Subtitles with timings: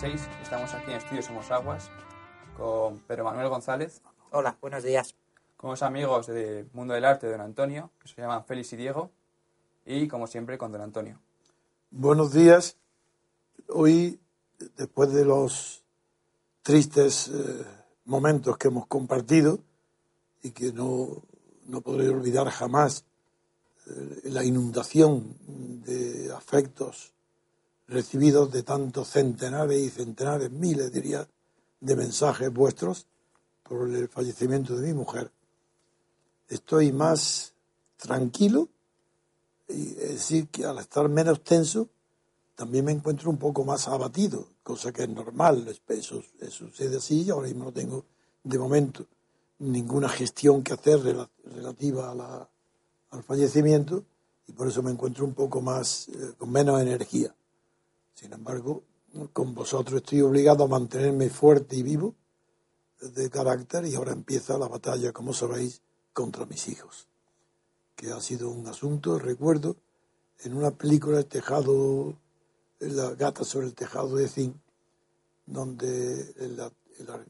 [0.00, 0.28] 2016.
[0.42, 1.90] Estamos aquí en Estudio Somos Aguas
[2.56, 5.14] con Pedro Manuel González, Hola, buenos días.
[5.58, 8.76] con los amigos del mundo del arte de Don Antonio, que se llaman Félix y
[8.76, 9.10] Diego,
[9.84, 11.20] y como siempre con Don Antonio.
[11.90, 12.78] Buenos días.
[13.68, 14.18] Hoy,
[14.78, 15.84] después de los
[16.62, 17.64] tristes eh,
[18.06, 19.58] momentos que hemos compartido
[20.42, 21.22] y que no,
[21.66, 23.04] no podré olvidar jamás,
[23.86, 25.36] eh, la inundación
[25.84, 27.12] de afectos
[27.90, 31.28] recibidos de tantos centenares y centenares, miles diría,
[31.80, 33.06] de mensajes vuestros
[33.64, 35.30] por el fallecimiento de mi mujer,
[36.48, 37.52] estoy más
[37.96, 38.68] tranquilo
[39.68, 41.88] y es decir, que al estar menos tenso,
[42.54, 47.30] también me encuentro un poco más abatido, cosa que es normal, eso, sucede así y
[47.30, 48.04] ahora mismo no tengo,
[48.42, 49.06] de momento,
[49.58, 52.10] ninguna gestión que hacer rela- relativa
[53.10, 54.04] al fallecimiento
[54.46, 57.34] y por eso me encuentro un poco más, eh, con menos energía.
[58.14, 58.84] Sin embargo,
[59.32, 62.14] con vosotros estoy obligado a mantenerme fuerte y vivo
[63.00, 65.82] de carácter y ahora empieza la batalla, como sabéis,
[66.12, 67.08] contra mis hijos
[68.00, 69.76] que ha sido un asunto, recuerdo,
[70.38, 72.16] en una película El tejado,
[72.78, 74.56] La gata sobre el tejado de zinc,
[75.44, 76.58] donde el,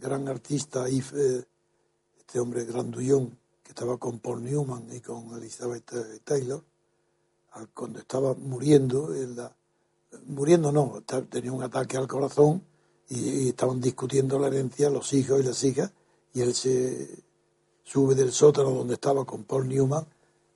[0.01, 1.45] gran artista eh,
[2.19, 6.63] este hombre grandullón, que estaba con Paul Newman y con Elizabeth eh, Taylor,
[7.75, 9.57] cuando estaba muriendo, en la-
[10.27, 12.63] muriendo no, tenía un ataque al corazón
[13.09, 15.93] y, estaban discutiendo la herencia los hijos y las hijas,
[16.33, 17.09] y él se
[17.83, 20.07] sube del sótano donde estaba con Paul Newman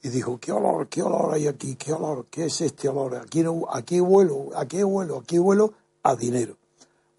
[0.03, 1.77] y dijo, ¿qué olor, qué olor hay aquí?
[1.77, 2.27] ¿Qué olor?
[2.31, 3.17] ¿Qué es este olor?
[3.17, 5.73] Aquí, no, aquí huelo, aquí huelo, aquí huelo
[6.03, 6.57] a dinero.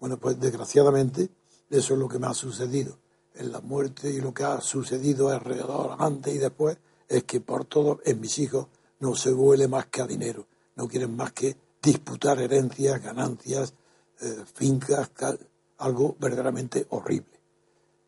[0.00, 1.28] Bueno, pues desgraciadamente
[1.68, 2.96] eso es lo que me ha sucedido.
[3.34, 7.64] En la muerte y lo que ha sucedido alrededor, antes y después, es que por
[7.66, 8.68] todo en mis hijos
[9.00, 10.46] no se huele más que a dinero.
[10.76, 13.74] No quieren más que disputar herencias, ganancias,
[14.20, 15.38] eh, fincas, ca-
[15.78, 17.40] algo verdaderamente horrible.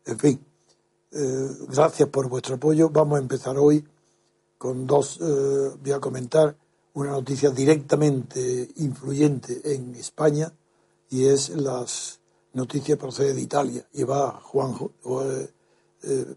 [0.05, 0.45] En fin,
[1.11, 2.89] eh, gracias por vuestro apoyo.
[2.89, 3.85] Vamos a empezar hoy
[4.57, 6.55] con dos, eh, voy a comentar
[6.95, 10.53] una noticia directamente influyente en España
[11.11, 12.19] y es las
[12.53, 14.91] noticias procede de Italia y va Juanjo,
[16.03, 16.35] eh,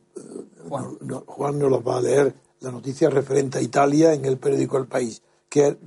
[0.68, 0.98] Juan.
[1.02, 4.38] no- no, Juan nos las va a leer la noticia referente a Italia en el
[4.38, 5.78] periódico El País, que,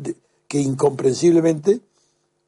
[0.55, 1.81] que incomprensiblemente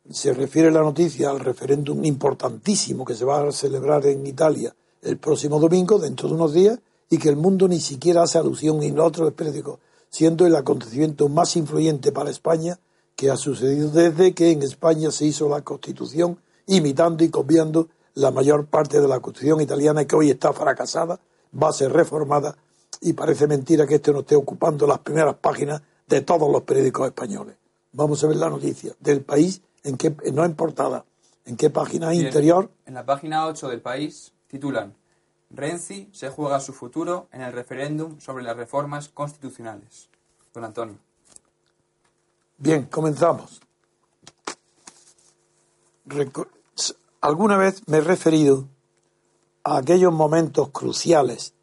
[0.10, 5.18] se refiere la noticia al referéndum importantísimo que se va a celebrar en Italia el
[5.18, 6.80] próximo domingo, dentro de unos días,
[7.10, 9.80] y que el mundo ni siquiera hace alusión en otros periódicos,
[10.10, 12.80] siendo el acontecimiento más influyente para España
[13.18, 18.32] que ha sucedido desde que en España se hizo la Constitución, imitando y copiando la
[18.32, 21.20] mayor parte de la Constitución italiana que hoy está fracasada,
[21.62, 22.56] va a ser reformada
[23.02, 27.06] y parece mentira que esto no esté ocupando las primeras páginas de todos los periódicos
[27.06, 27.58] españoles.
[27.94, 31.06] Vamos a ver la noticia del país, en qué, no en portada,
[31.46, 32.70] en qué página Bien, interior.
[32.86, 34.96] En la página 8 del país titulan
[35.50, 40.10] Renzi se juega su futuro en el referéndum sobre las reformas constitucionales.
[40.54, 40.98] Don Antonio.
[42.58, 43.62] Bien, comenzamos.
[46.06, 46.48] Reco-
[47.22, 48.68] Alguna vez me he referido
[49.64, 51.54] a aquellos momentos cruciales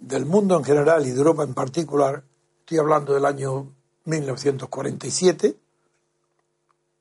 [0.00, 2.24] del mundo en general y de Europa en particular.
[2.60, 3.72] Estoy hablando del año
[4.08, 5.54] 1947,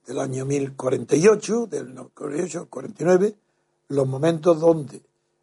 [0.06, 3.36] del año 1048, del 48, 49,
[3.88, 5.02] los momentos donde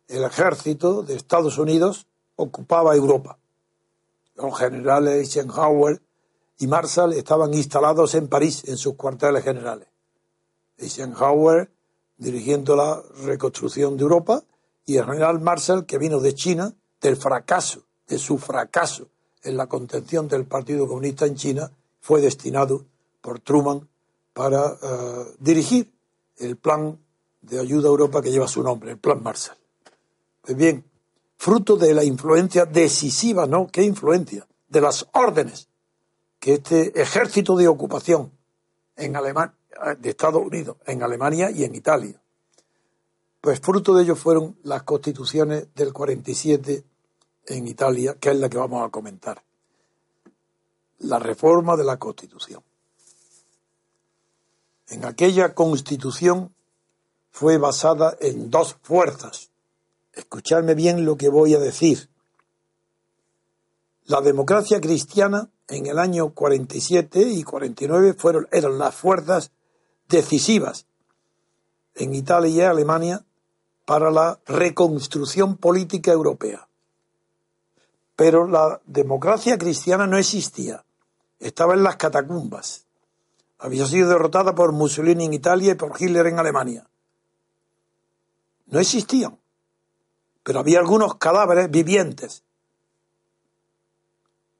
[0.08, 2.06] el ejército de Estados Unidos
[2.37, 3.38] ocupaba Europa.
[4.37, 6.02] Los generales Eisenhower
[6.58, 9.88] y Marshall estaban instalados en París, en sus cuarteles generales.
[10.76, 11.70] Eisenhower
[12.19, 14.44] dirigiendo la reconstrucción de Europa
[14.84, 19.08] y el general Marshall, que vino de China, del fracaso, de su fracaso
[19.44, 21.70] en la contención del Partido Comunista en China,
[22.00, 22.85] fue destinado
[23.20, 23.88] por Truman
[24.32, 25.93] para eh, dirigir
[26.38, 26.99] el plan
[27.41, 29.56] de ayuda a Europa que lleva su nombre, el Plan Marshall.
[30.41, 30.85] Pues bien,
[31.37, 33.67] fruto de la influencia decisiva, ¿no?
[33.69, 34.46] ¿Qué influencia?
[34.69, 35.69] De las órdenes
[36.38, 38.32] que este ejército de ocupación
[38.97, 39.14] en
[39.99, 42.20] de Estados Unidos, en Alemania y en Italia.
[43.40, 46.85] Pues fruto de ello fueron las constituciones del 47
[47.46, 49.43] en Italia, que es la que vamos a comentar.
[50.99, 52.62] La reforma de la constitución.
[54.88, 56.55] En aquella constitución
[57.31, 59.50] fue basada en dos fuerzas.
[60.12, 62.08] Escuchadme bien lo que voy a decir.
[64.05, 69.50] La democracia cristiana en el año 47 y 49 fueron, eran las fuerzas
[70.08, 70.87] decisivas
[71.94, 73.25] en Italia y Alemania
[73.85, 76.69] para la reconstrucción política europea.
[78.16, 80.84] Pero la democracia cristiana no existía,
[81.40, 82.87] estaba en las catacumbas.
[83.58, 86.88] Había sido derrotada por Mussolini en Italia y por Hitler en Alemania.
[88.66, 89.38] No existían,
[90.43, 92.44] pero había algunos cadáveres vivientes.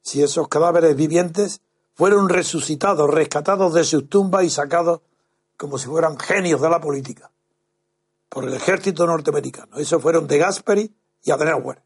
[0.03, 1.61] Si esos cadáveres vivientes
[1.95, 5.01] fueron resucitados, rescatados de sus tumbas y sacados
[5.57, 7.31] como si fueran genios de la política
[8.29, 9.77] por el ejército norteamericano.
[9.77, 10.93] Esos fueron de Gasperi
[11.23, 11.81] y Adenauer.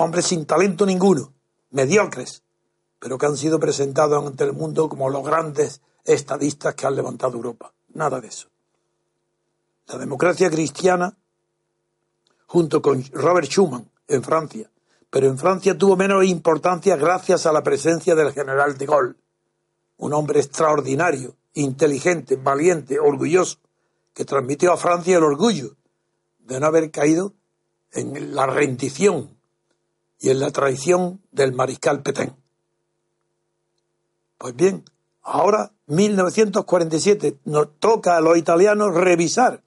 [0.00, 1.32] Hombres sin talento ninguno,
[1.72, 2.44] mediocres,
[3.00, 7.34] pero que han sido presentados ante el mundo como los grandes estadistas que han levantado
[7.34, 7.72] Europa.
[7.94, 8.48] Nada de eso.
[9.88, 11.16] La democracia cristiana,
[12.46, 14.70] junto con Robert Schuman en Francia,
[15.10, 19.14] pero en Francia tuvo menos importancia gracias a la presencia del general de Gaulle,
[19.96, 23.58] un hombre extraordinario, inteligente, valiente, orgulloso,
[24.14, 25.74] que transmitió a Francia el orgullo
[26.38, 27.34] de no haber caído
[27.90, 29.37] en la rendición
[30.20, 32.34] y en la traición del mariscal Petén.
[34.36, 34.84] Pues bien,
[35.22, 39.62] ahora, 1947, nos toca a los italianos revisar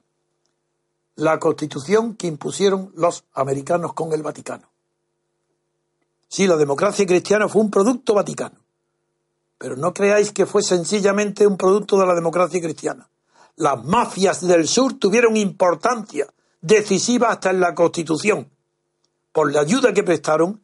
[1.16, 4.72] la constitución que impusieron los americanos con el Vaticano.
[6.28, 8.56] Sí, la democracia cristiana fue un producto vaticano,
[9.58, 13.10] pero no creáis que fue sencillamente un producto de la democracia cristiana.
[13.56, 16.26] Las mafias del sur tuvieron importancia
[16.62, 18.50] decisiva hasta en la Constitución,
[19.32, 20.62] por la ayuda que prestaron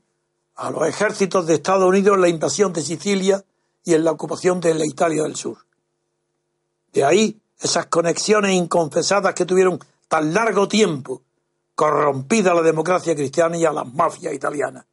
[0.55, 3.44] a los ejércitos de Estados Unidos en la invasión de Sicilia
[3.85, 5.59] y en la ocupación de la Italia del Sur.
[6.93, 9.79] De ahí esas conexiones inconfesadas que tuvieron
[10.09, 11.23] tan largo tiempo
[11.75, 14.85] corrompida la democracia cristiana y a las mafias italianas.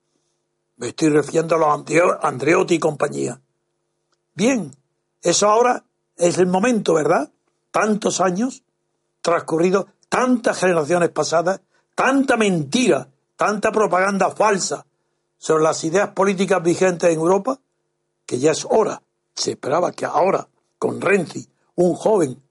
[0.77, 3.39] Me estoy refiriendo a los Andreotti y compañía.
[4.33, 4.71] Bien,
[5.21, 5.83] eso ahora
[6.15, 7.31] es el momento, ¿verdad?
[7.71, 8.63] Tantos años
[9.21, 11.61] transcurridos, tantas generaciones pasadas,
[11.95, 14.85] tanta mentira, tanta propaganda falsa
[15.37, 17.59] sobre las ideas políticas vigentes en Europa,
[18.25, 19.01] que ya es hora.
[19.35, 20.47] Se esperaba que ahora,
[20.79, 22.41] con Renzi, un joven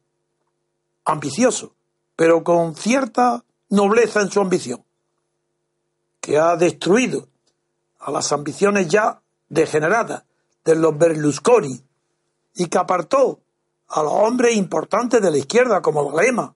[1.04, 1.75] ambicioso,
[2.16, 4.85] pero con cierta nobleza en su ambición,
[6.20, 7.28] que ha destruido
[7.99, 10.25] a las ambiciones ya degeneradas
[10.64, 11.82] de los Berlusconi
[12.54, 13.40] y que apartó
[13.88, 16.54] a los hombres importantes de la izquierda como Lema.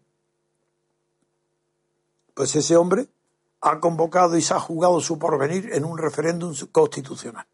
[2.35, 3.09] Pues ese hombre
[3.61, 7.47] ha convocado y se ha jugado su porvenir en un referéndum constitucional.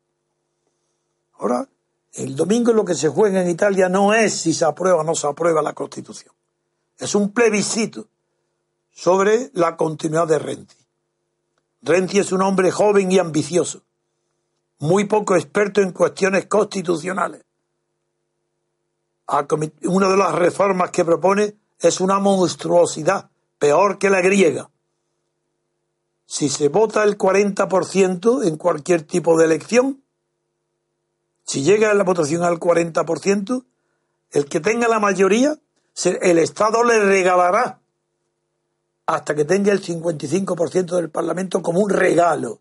[1.39, 1.69] Ahora,
[2.13, 5.15] el domingo lo que se juega en Italia no es si se aprueba o no
[5.15, 6.35] se aprueba la Constitución.
[6.99, 8.07] Es un plebiscito
[8.93, 10.79] sobre la continuidad de Renzi.
[11.83, 13.83] Renzi es un hombre joven y ambicioso,
[14.79, 17.45] muy poco experto en cuestiones constitucionales.
[19.83, 24.71] Una de las reformas que propone es una monstruosidad, peor que la griega.
[26.27, 30.03] Si se vota el 40% en cualquier tipo de elección,
[31.45, 33.65] si llega la votación al 40%,
[34.33, 35.59] el que tenga la mayoría,
[36.23, 37.81] el Estado le regalará
[39.07, 42.61] hasta que tenga el 55% del Parlamento como un regalo.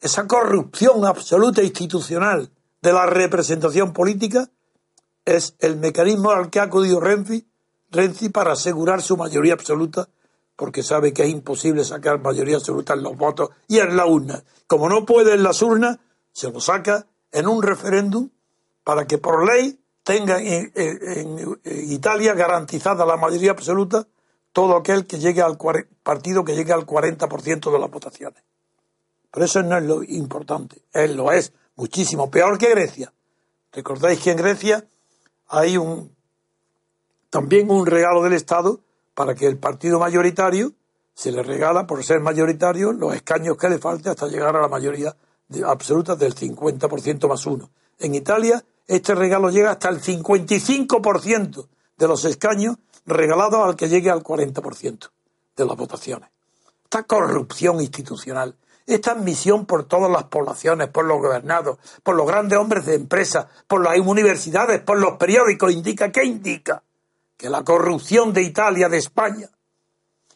[0.00, 4.48] Esa corrupción absoluta e institucional de la representación política
[5.24, 7.46] es el mecanismo al que ha acudido Renzi,
[7.90, 10.08] Renzi para asegurar su mayoría absoluta,
[10.56, 14.42] porque sabe que es imposible sacar mayoría absoluta en los votos y en la urna.
[14.66, 15.98] Como no puede en las urnas,
[16.32, 18.30] se lo saca en un referéndum
[18.82, 24.06] para que por ley tenga en Italia garantizada la mayoría absoluta
[24.52, 25.58] todo aquel que llegue al
[26.02, 28.42] partido que llegue al 40% de las votaciones.
[29.30, 33.12] Pero eso no es lo importante, él lo es muchísimo peor que Grecia.
[33.72, 34.86] Recordáis que en Grecia
[35.48, 36.16] hay un
[37.28, 38.80] también un regalo del Estado
[39.16, 40.74] para que el partido mayoritario
[41.14, 44.68] se le regala por ser mayoritario los escaños que le falte hasta llegar a la
[44.68, 45.16] mayoría
[45.64, 47.70] absoluta del 50% más uno.
[47.98, 54.10] En Italia este regalo llega hasta el 55% de los escaños regalados al que llegue
[54.10, 55.10] al 40%
[55.56, 56.28] de las votaciones.
[56.84, 58.54] Esta corrupción institucional,
[58.86, 63.48] esta admisión por todas las poblaciones, por los gobernados, por los grandes hombres de empresa,
[63.66, 66.82] por las universidades, por los periódicos, indica, ¿qué indica?
[67.36, 69.50] Que la corrupción de Italia, de España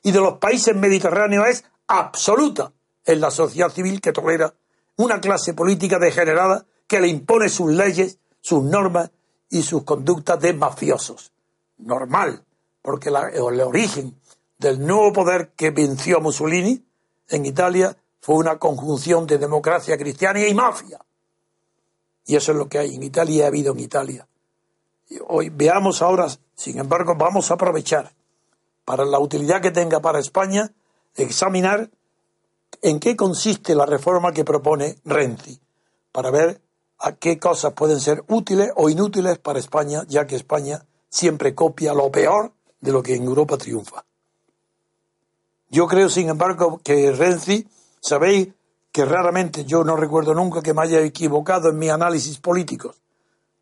[0.03, 2.73] y de los países mediterráneos es absoluta
[3.05, 4.55] en la sociedad civil que tolera
[4.97, 9.11] una clase política degenerada que le impone sus leyes, sus normas
[9.49, 11.33] y sus conductas de mafiosos.
[11.79, 12.45] Normal,
[12.83, 14.19] porque el origen
[14.59, 16.85] del nuevo poder que venció a Mussolini
[17.29, 21.01] en Italia fue una conjunción de democracia cristiana y mafia.
[22.27, 24.29] Y eso es lo que hay en Italia y ha habido en Italia.
[25.27, 28.13] Hoy veamos ahora, sin embargo, vamos a aprovechar
[28.85, 30.73] para la utilidad que tenga para España,
[31.17, 31.91] examinar
[32.83, 35.61] en qué consiste la reforma que propone Renzi,
[36.13, 36.61] para ver
[36.99, 41.95] a qué cosas pueden ser útiles o inútiles para España, ya que España siempre copia
[41.95, 44.05] lo peor de lo que en Europa triunfa.
[45.69, 47.69] Yo creo, sin embargo, que Renzi,
[48.01, 48.49] sabéis
[48.93, 53.01] que raramente yo no recuerdo nunca que me haya equivocado en mis análisis políticos.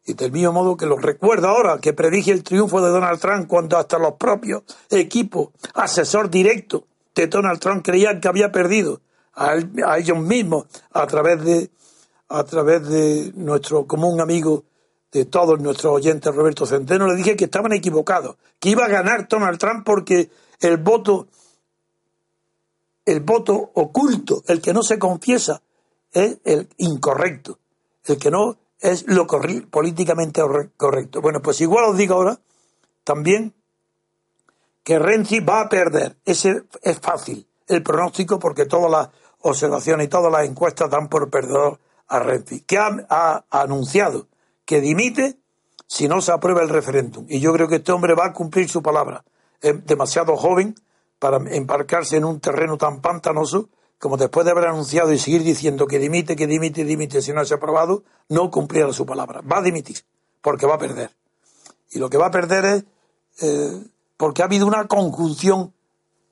[0.09, 3.47] Y del mismo modo que lo recuerdo ahora, que predije el triunfo de Donald Trump
[3.47, 9.03] cuando hasta los propios equipos, asesor directo de Donald Trump creían que había perdido
[9.35, 11.71] a, a ellos mismos a través de
[12.31, 14.65] a través de nuestro común amigo
[15.13, 19.29] de todos nuestros oyentes, Roberto Centeno, le dije que estaban equivocados, que iba a ganar
[19.29, 21.29] Donald Trump porque el voto,
[23.05, 25.61] el voto oculto, el que no se confiesa,
[26.13, 27.59] es el incorrecto,
[28.05, 30.43] el que no es lo políticamente
[30.77, 31.21] correcto.
[31.21, 32.39] Bueno, pues igual os digo ahora
[33.05, 33.55] también
[34.83, 36.17] que Renzi va a perder.
[36.25, 39.09] Ese es fácil, el pronóstico, porque todas las
[39.41, 44.29] observaciones y todas las encuestas dan por perdedor a Renzi, que ha anunciado
[44.65, 45.39] que dimite
[45.87, 47.25] si no se aprueba el referéndum.
[47.29, 49.25] Y yo creo que este hombre va a cumplir su palabra.
[49.61, 50.75] Es demasiado joven
[51.19, 55.87] para embarcarse en un terreno tan pantanoso como después de haber anunciado y seguir diciendo
[55.87, 59.41] que dimite, que dimite, dimite, si no ha aprobado, no cumplirá su palabra.
[59.41, 59.99] Va a dimitir,
[60.41, 61.11] porque va a perder.
[61.91, 62.85] Y lo que va a perder es
[63.43, 63.85] eh,
[64.17, 65.73] porque ha habido una conjunción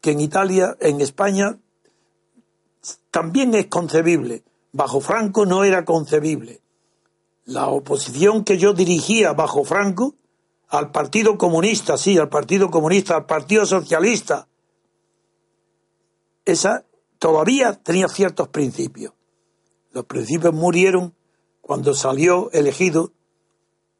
[0.00, 1.58] que en Italia, en España,
[3.10, 4.44] también es concebible.
[4.72, 6.60] Bajo Franco no era concebible
[7.46, 10.14] la oposición que yo dirigía bajo Franco
[10.68, 14.48] al Partido Comunista, sí, al Partido Comunista, al Partido Socialista,
[16.44, 16.84] esa
[17.26, 19.12] todavía tenía ciertos principios.
[19.90, 21.12] Los principios murieron
[21.60, 23.14] cuando salió elegido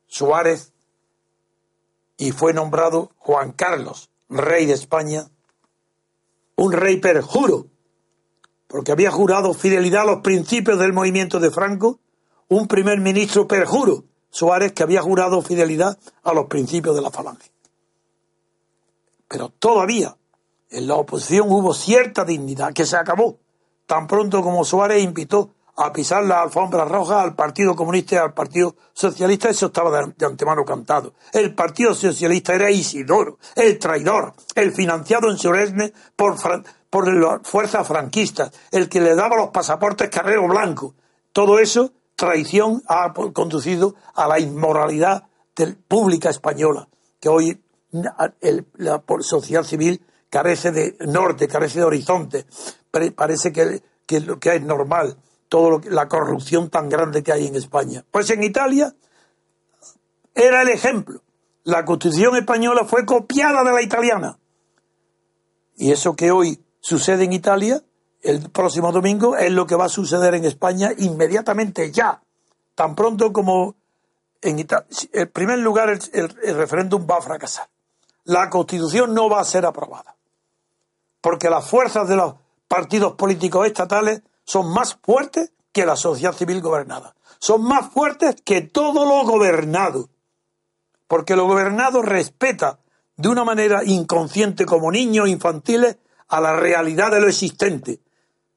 [0.07, 0.73] Suárez
[2.19, 5.29] y fue nombrado Juan Carlos, rey de España,
[6.55, 7.67] un rey perjuro,
[8.69, 11.99] porque había jurado fidelidad a los principios del movimiento de Franco
[12.47, 17.51] un primer ministro perjuro, Suárez, que había jurado fidelidad a los principios de la falange.
[19.27, 20.17] Pero todavía
[20.71, 23.39] en la oposición hubo cierta dignidad que se acabó,
[23.87, 28.33] tan pronto como Suárez invitó a pisar la alfombra roja al Partido Comunista y al
[28.33, 31.13] Partido Socialista, eso estaba de, antemano cantado.
[31.33, 36.37] El Partido Socialista era Isidoro, el traidor, el financiado en Suresne por,
[36.89, 40.95] por las fuerzas franquistas, el que le daba los pasaportes Carrero Blanco.
[41.33, 45.25] Todo eso traición ha conducido a la inmoralidad
[45.87, 46.89] pública española,
[47.21, 52.47] que hoy la sociedad civil carece de norte, carece de horizonte.
[53.15, 55.17] Parece que, que lo que es normal,
[55.49, 58.05] toda la corrupción tan grande que hay en España.
[58.11, 58.95] Pues en Italia
[60.35, 61.23] era el ejemplo.
[61.65, 64.39] La constitución española fue copiada de la italiana.
[65.77, 67.83] Y eso que hoy sucede en Italia
[68.27, 72.21] el próximo domingo es lo que va a suceder en España inmediatamente ya,
[72.75, 73.77] tan pronto como
[74.43, 74.87] en Italia.
[75.13, 77.69] En primer lugar, el, referéndum va a fracasar.
[78.25, 80.16] La constitución no va a ser aprobada,
[81.27, 82.37] porque las fuerzas de los
[82.69, 87.17] partidos políticos estatales son más fuertes que la sociedad civil gobernada.
[87.41, 90.09] Son más fuertes que todo lo gobernado,
[91.09, 92.79] porque lo gobernado respeta
[93.17, 95.97] de una manera inconsciente como niños infantiles
[96.29, 97.99] a la realidad de lo existente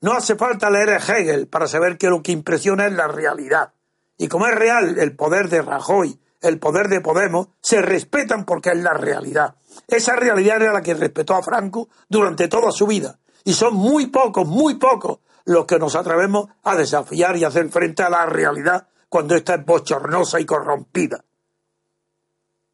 [0.01, 3.73] no hace falta leer a Hegel para saber que lo que impresiona es la realidad.
[4.15, 8.69] Y como es real el poder de Rajoy, el poder de Podemos, se respetan porque
[8.69, 9.55] es la realidad.
[9.87, 13.19] Esa realidad era la que respetó a Franco durante toda su vida.
[13.43, 18.03] Y son muy pocos, muy pocos los que nos atrevemos a desafiar y hacer frente
[18.03, 21.23] a la realidad cuando esta es bochornosa y corrompida.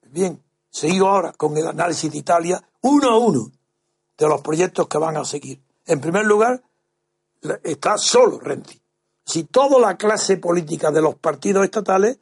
[0.04, 3.52] Bien, sigo ahora con el análisis de Italia uno a uno
[4.18, 5.62] de los proyectos que van a seguir.
[5.86, 6.62] En primer lugar,
[7.64, 8.82] está solo Renzi.
[9.26, 12.20] Si toda la clase política de los partidos estatales,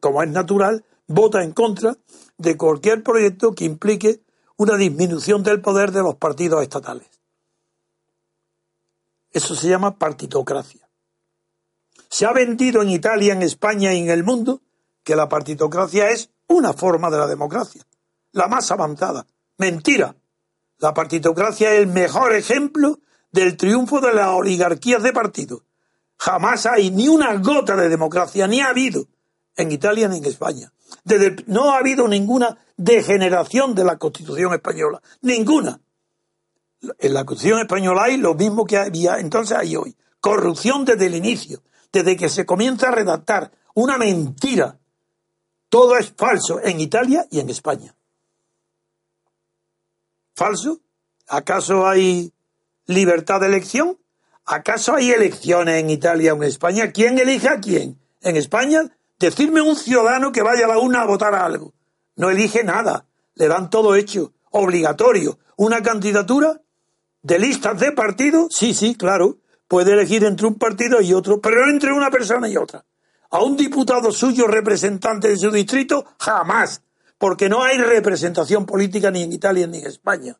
[0.00, 1.96] como es natural, vota en contra
[2.38, 4.22] de cualquier proyecto que implique
[4.56, 7.08] una disminución del poder de los partidos estatales.
[9.30, 10.88] Eso se llama partitocracia.
[12.08, 14.62] Se ha vendido en Italia, en España y en el mundo
[15.02, 17.84] que la partitocracia es una forma de la democracia,
[18.32, 19.26] la más avanzada.
[19.58, 20.14] Mentira.
[20.78, 23.00] La partitocracia es el mejor ejemplo
[23.32, 25.62] del triunfo de las oligarquías de partidos.
[26.16, 29.08] Jamás hay ni una gota de democracia, ni ha habido
[29.56, 30.72] en Italia ni en España.
[31.46, 35.80] no ha habido ninguna degeneración de la Constitución española, ninguna.
[36.98, 39.96] En la Constitución española hay lo mismo que había entonces hay hoy.
[40.20, 44.78] Corrupción desde el inicio, desde que se comienza a redactar una mentira.
[45.68, 47.94] Todo es falso en Italia y en España.
[50.34, 50.80] ¿Falso?
[51.28, 52.32] ¿Acaso hay
[52.86, 53.98] libertad de elección?
[54.44, 56.92] ¿Acaso hay elecciones en Italia o en España?
[56.92, 57.98] ¿Quién elige a quién?
[58.20, 58.82] En España,
[59.24, 61.72] decirme un ciudadano que vaya a la urna a votar algo.
[62.16, 63.06] No elige nada.
[63.34, 65.38] Le dan todo hecho, obligatorio.
[65.56, 66.60] Una candidatura
[67.22, 69.38] de listas de partido, sí, sí, claro.
[69.66, 72.84] Puede elegir entre un partido y otro, pero no entre una persona y otra.
[73.30, 76.82] A un diputado suyo representante de su distrito, jamás.
[77.18, 80.36] Porque no hay representación política ni en Italia ni en España.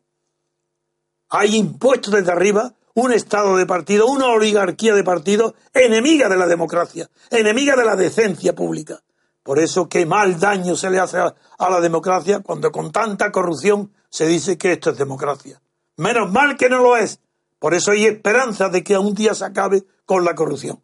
[1.29, 6.47] Hay impuestos desde arriba un Estado de partido, una oligarquía de partido enemiga de la
[6.47, 9.01] democracia, enemiga de la decencia pública.
[9.43, 13.93] Por eso qué mal daño se le hace a, la democracia cuando con tanta corrupción
[14.09, 15.61] se dice que esto es democracia.
[15.97, 17.19] Menos mal que no lo es.
[17.59, 20.81] Por eso hay esperanza de que un día se acabe con la corrupción.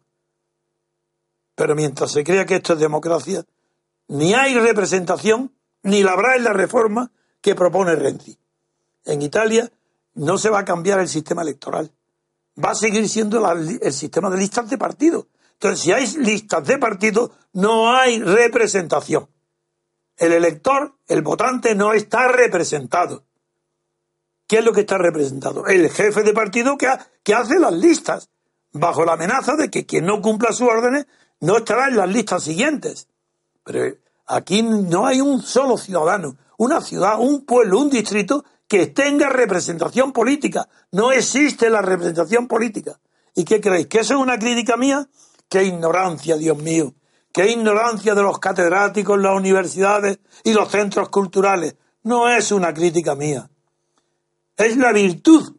[1.54, 3.44] Pero mientras se crea que esto es democracia,
[4.08, 8.38] ni hay representación, ni la habrá en la reforma que propone Renzi.
[9.06, 9.72] En Italia
[10.14, 11.90] no se va a cambiar el sistema electoral
[12.62, 15.26] va a seguir siendo el sistema de listas de partidos.
[15.54, 19.28] Entonces, si hay listas de partidos, no hay representación.
[20.16, 23.24] El elector, el votante, no está representado.
[24.46, 25.66] ¿Qué es lo que está representado?
[25.66, 26.88] El jefe de partido que,
[27.22, 28.28] que hace las listas,
[28.72, 31.06] bajo la amenaza de que quien no cumpla sus órdenes
[31.40, 33.08] no estará en las listas siguientes.
[33.64, 39.28] Pero aquí no hay un solo ciudadano, una ciudad, un pueblo, un distrito que tenga
[39.28, 40.66] representación política.
[40.92, 42.98] No existe la representación política.
[43.34, 43.86] ¿Y qué creéis?
[43.86, 45.06] ¿Que eso es una crítica mía?
[45.46, 46.94] ¡Qué ignorancia, Dios mío!
[47.34, 51.76] ¡Qué ignorancia de los catedráticos, las universidades y los centros culturales!
[52.04, 53.50] No es una crítica mía.
[54.56, 55.54] Es la virtud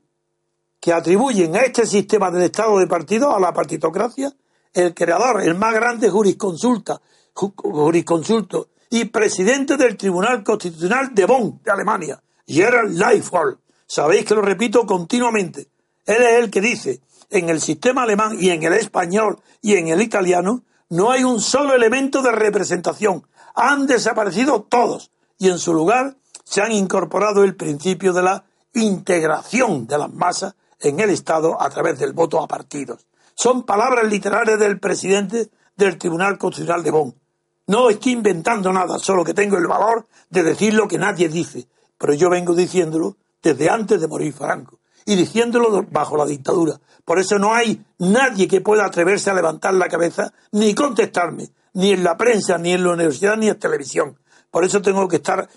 [0.80, 4.34] que atribuyen a este sistema del Estado de partidos, a la partitocracia,
[4.74, 7.00] el creador, el más grande jurisconsulta,
[7.36, 13.60] jurisconsulto y presidente del Tribunal Constitucional de Bonn, de Alemania, Gerald Leifert.
[13.86, 15.68] Sabéis que lo repito continuamente.
[16.06, 19.88] Él es el que dice, en el sistema alemán y en el español y en
[19.88, 23.26] el italiano, no hay un solo elemento de representación.
[23.56, 29.88] Han desaparecido todos y en su lugar se han incorporado el principio de la integración
[29.88, 33.08] de las masas en el Estado a través del voto a partidos.
[33.36, 37.16] Son palabras literarias del presidente del Tribunal Constitucional de Bonn.
[37.68, 41.68] No estoy inventando nada, solo que tengo el valor de decir lo que nadie dice
[42.04, 46.78] pero yo vengo diciéndolo desde antes de morir Franco y diciéndolo bajo la dictadura.
[47.06, 51.94] Por eso no hay nadie que pueda atreverse a levantar la cabeza ni contestarme, ni
[51.94, 54.20] en la prensa, ni en la universidad, ni en televisión.
[54.52, 55.48] Por eso tengo que estar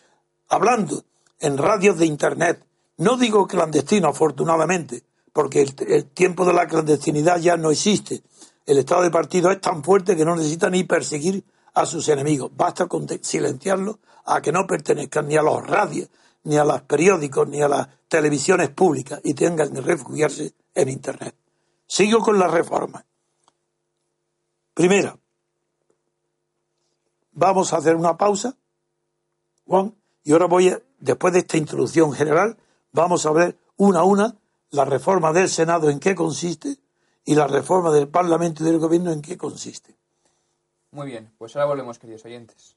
[0.48, 1.02] hablando
[1.40, 2.64] en radios de Internet.
[2.98, 8.22] No digo clandestino, afortunadamente, porque el, tiempo de la clandestinidad ya no existe.
[8.64, 11.42] El estado de partido es tan fuerte que no necesita ni perseguir
[11.74, 12.52] a sus enemigos.
[12.54, 16.08] Basta con silenciarlos a que no pertenezcan ni a los radios,
[16.46, 21.34] ni a los periódicos, ni a las televisiones públicas y tengan que refugiarse en Internet.
[21.86, 23.04] Sigo con la reforma.
[24.72, 25.18] Primera,
[27.32, 28.56] vamos a hacer una pausa,
[29.66, 32.56] Juan, y ahora voy a, después de esta introducción general,
[32.92, 34.36] vamos a ver una a una
[34.70, 36.76] la reforma del Senado en qué consiste
[37.24, 39.96] y la reforma del Parlamento y del Gobierno en qué consiste.
[40.92, 42.76] Muy bien, pues ahora volvemos, queridos oyentes.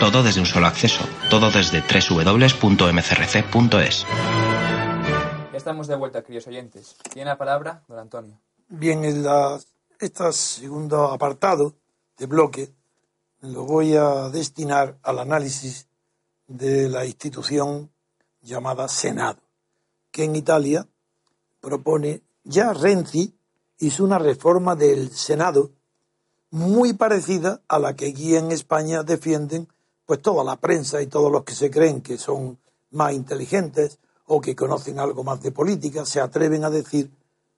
[0.00, 2.46] Todo desde un solo acceso, todo desde www.mcrc.es.
[5.52, 6.94] Estamos de vuelta, queridos oyentes.
[7.12, 8.38] Tiene la palabra don Antonio.
[8.68, 9.58] Bien, en la,
[9.98, 11.74] este segundo apartado
[12.16, 12.70] de bloque
[13.40, 15.88] lo voy a destinar al análisis
[16.46, 17.90] de la institución
[18.40, 19.40] llamada Senado,
[20.12, 20.86] que en Italia
[21.60, 23.34] propone, ya Renzi
[23.78, 25.72] hizo una reforma del Senado
[26.50, 29.66] muy parecida a la que aquí en España defienden
[30.08, 32.58] pues toda la prensa y todos los que se creen que son
[32.92, 37.10] más inteligentes o que conocen algo más de política, se atreven a decir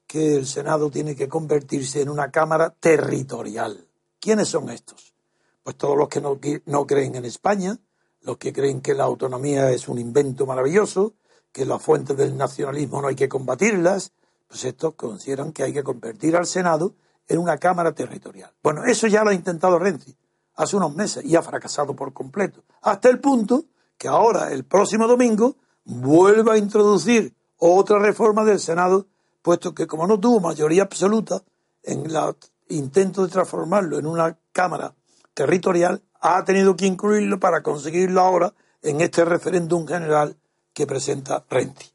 [0.05, 3.87] que el Senado tiene que convertirse en una Cámara territorial.
[4.19, 5.15] ¿Quiénes son estos?
[5.63, 6.21] Pues todos los que
[6.67, 7.79] no, creen en España,
[8.23, 11.15] los que creen que la autonomía es un invento maravilloso,
[11.53, 14.11] que las fuentes del nacionalismo no hay que combatirlas,
[14.49, 16.97] pues estos consideran que hay que convertir al Senado
[17.29, 18.51] en una Cámara territorial.
[18.61, 20.17] Bueno, eso ya lo ha intentado Renzi
[20.62, 23.64] hace unos meses y ha fracasado por completo, hasta el punto
[23.96, 29.07] que ahora, el próximo domingo, vuelva a introducir otra reforma del Senado
[29.42, 31.42] puesto que como no tuvo mayoría absoluta
[31.83, 32.37] en el
[32.68, 34.94] intento de transformarlo en una Cámara
[35.33, 40.37] territorial, ha tenido que incluirlo para conseguirlo ahora en este referéndum general
[40.73, 41.90] que presenta Renzi.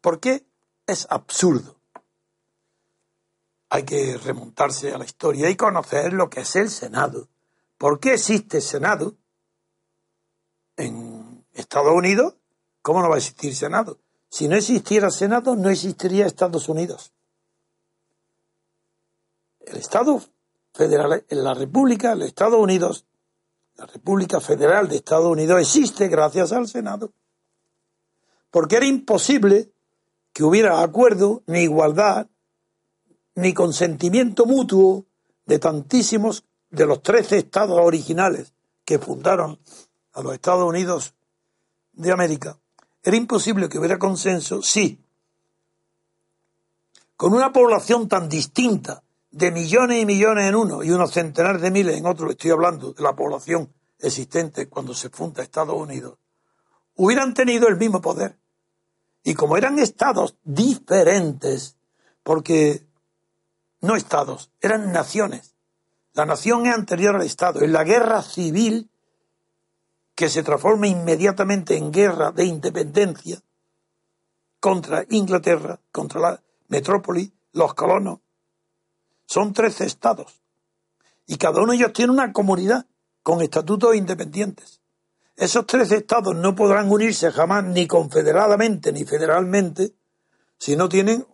[0.00, 0.44] ¿Por qué?
[0.86, 1.76] Es absurdo.
[3.68, 7.28] Hay que remontarse a la historia y conocer lo que es el Senado.
[7.80, 9.16] ¿Por qué existe Senado
[10.76, 12.34] en Estados Unidos?
[12.82, 13.98] ¿Cómo no va a existir Senado?
[14.28, 17.14] Si no existiera Senado, no existiría Estados Unidos.
[19.60, 20.20] El Estado
[20.74, 23.06] federal, en la República, el Estados Unidos,
[23.76, 27.14] la República Federal de Estados Unidos existe gracias al Senado.
[28.50, 29.72] Porque era imposible
[30.34, 32.26] que hubiera acuerdo, ni igualdad,
[33.36, 35.06] ni consentimiento mutuo
[35.46, 38.54] de tantísimos de los trece estados originales
[38.84, 39.58] que fundaron
[40.12, 41.14] a los Estados Unidos
[41.92, 42.58] de América
[43.02, 45.02] era imposible que hubiera consenso si,
[47.16, 51.70] con una población tan distinta, de millones y millones en uno y unos centenares de
[51.70, 56.18] miles en otro, estoy hablando de la población existente cuando se funda Estados Unidos,
[56.96, 58.36] hubieran tenido el mismo poder.
[59.22, 61.76] Y como eran estados diferentes,
[62.22, 62.86] porque
[63.82, 65.54] no estados, eran naciones.
[66.14, 67.62] La nación es anterior al Estado.
[67.62, 68.90] En la guerra civil
[70.14, 73.40] que se transforma inmediatamente en guerra de independencia
[74.58, 78.20] contra Inglaterra, contra la metrópoli, los colonos.
[79.26, 80.42] Son trece estados.
[81.26, 82.86] Y cada uno de ellos tiene una comunidad
[83.22, 84.80] con estatutos independientes.
[85.36, 89.94] Esos trece estados no podrán unirse jamás ni confederadamente ni federalmente
[90.58, 91.26] si no tienen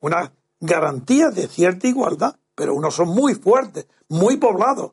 [0.00, 2.36] una garantía de cierta igualdad.
[2.62, 4.92] Pero unos son muy fuertes, muy poblados.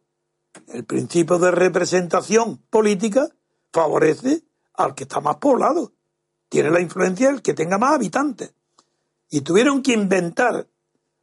[0.70, 3.30] El principio de representación política
[3.72, 4.42] favorece
[4.74, 5.94] al que está más poblado.
[6.50, 8.56] Tiene la influencia el que tenga más habitantes.
[9.30, 10.66] Y tuvieron que inventar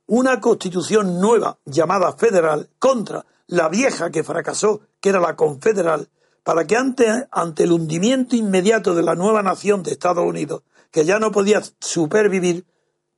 [0.06, 6.10] una constitución nueva llamada federal contra la vieja que fracasó, que era la confederal,
[6.44, 11.04] para que ante, ante el hundimiento inmediato de la nueva nación de Estados Unidos, que
[11.04, 12.66] ya no podía supervivir,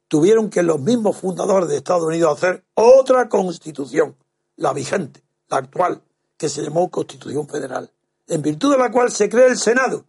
[0.08, 4.16] tuvieron que los mismos fundadores de Estados Unidos hacer otra constitución,
[4.56, 6.02] la vigente, la actual,
[6.36, 7.92] que se llamó Constitución Federal
[8.28, 10.04] en virtud de la cual se crea el Senado.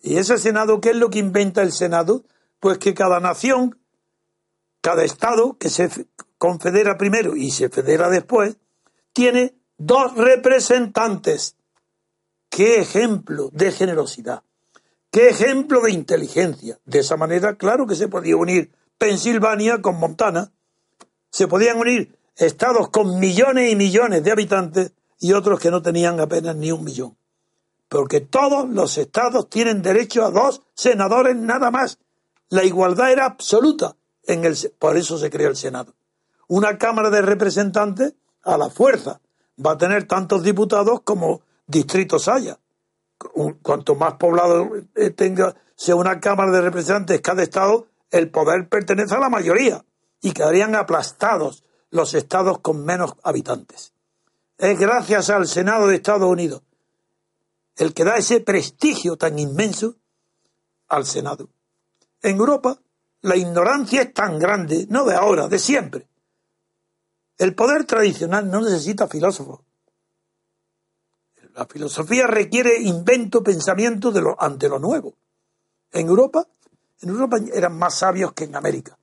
[0.00, 2.24] ¿Y ese Senado qué es lo que inventa el Senado?
[2.60, 3.78] Pues que cada nación,
[4.80, 5.88] cada Estado que se
[6.38, 8.56] confedera primero y se federa después,
[9.12, 11.56] tiene dos representantes.
[12.48, 14.42] ¡Qué ejemplo de generosidad!
[15.10, 16.78] ¡Qué ejemplo de inteligencia!
[16.84, 20.52] De esa manera, claro que se podía unir Pensilvania con Montana,
[21.30, 26.20] se podían unir estados con millones y millones de habitantes y otros que no tenían
[26.20, 27.16] apenas ni un millón
[27.92, 31.98] porque todos los estados tienen derecho a dos senadores nada más.
[32.48, 35.92] La igualdad era absoluta, en el, por eso se creó el Senado.
[36.48, 39.20] Una Cámara de Representantes a la fuerza
[39.64, 42.58] va a tener tantos diputados como distritos haya.
[43.60, 49.16] Cuanto más poblado eh, tenga, sea una Cámara de Representantes cada estado, el poder pertenece
[49.16, 49.84] a la mayoría
[50.20, 53.92] y quedarían aplastados los estados con menos habitantes.
[54.56, 56.62] Es gracias al Senado de Estados Unidos
[57.76, 59.96] el que da ese prestigio tan inmenso
[60.88, 61.48] al Senado.
[62.20, 62.78] En Europa
[63.22, 66.06] la ignorancia es tan grande, no de ahora, de siempre.
[67.38, 69.60] El poder tradicional no necesita filósofos.
[71.54, 75.14] La filosofía requiere invento, pensamiento de lo, ante lo nuevo.
[75.92, 76.46] En Europa,
[77.02, 78.98] en Europa eran más sabios que en América.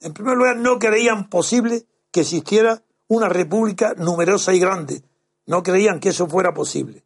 [0.00, 5.02] En primer lugar, no creían posible que existiera una república numerosa y grande.
[5.46, 7.04] No creían que eso fuera posible.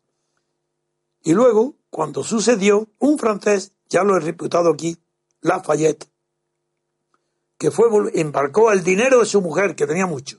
[1.22, 4.98] Y luego, cuando sucedió, un francés, ya lo he reputado aquí,
[5.42, 6.08] Lafayette,
[7.58, 10.38] que fue, embarcó el dinero de su mujer, que tenía mucho,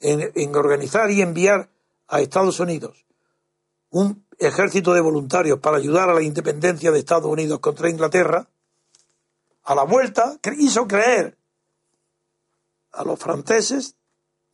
[0.00, 1.70] en, en organizar y enviar
[2.08, 3.06] a Estados Unidos
[3.90, 8.48] un ejército de voluntarios para ayudar a la independencia de Estados Unidos contra Inglaterra,
[9.66, 11.36] a la vuelta hizo creer
[12.92, 13.96] a los franceses,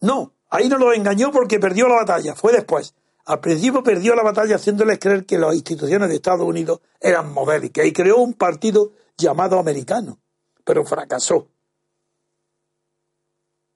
[0.01, 2.95] no, ahí no los engañó porque perdió la batalla, fue después,
[3.27, 7.87] al principio perdió la batalla haciéndoles creer que las instituciones de Estados Unidos eran modélicas
[7.87, 10.19] y creó un partido llamado americano,
[10.65, 11.47] pero fracasó.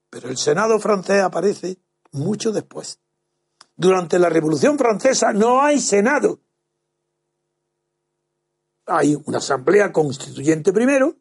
[0.09, 1.79] Pero el Senado francés aparece
[2.12, 2.99] mucho después.
[3.77, 6.40] Durante la Revolución Francesa no hay Senado.
[8.87, 11.16] Hay una asamblea constituyente primero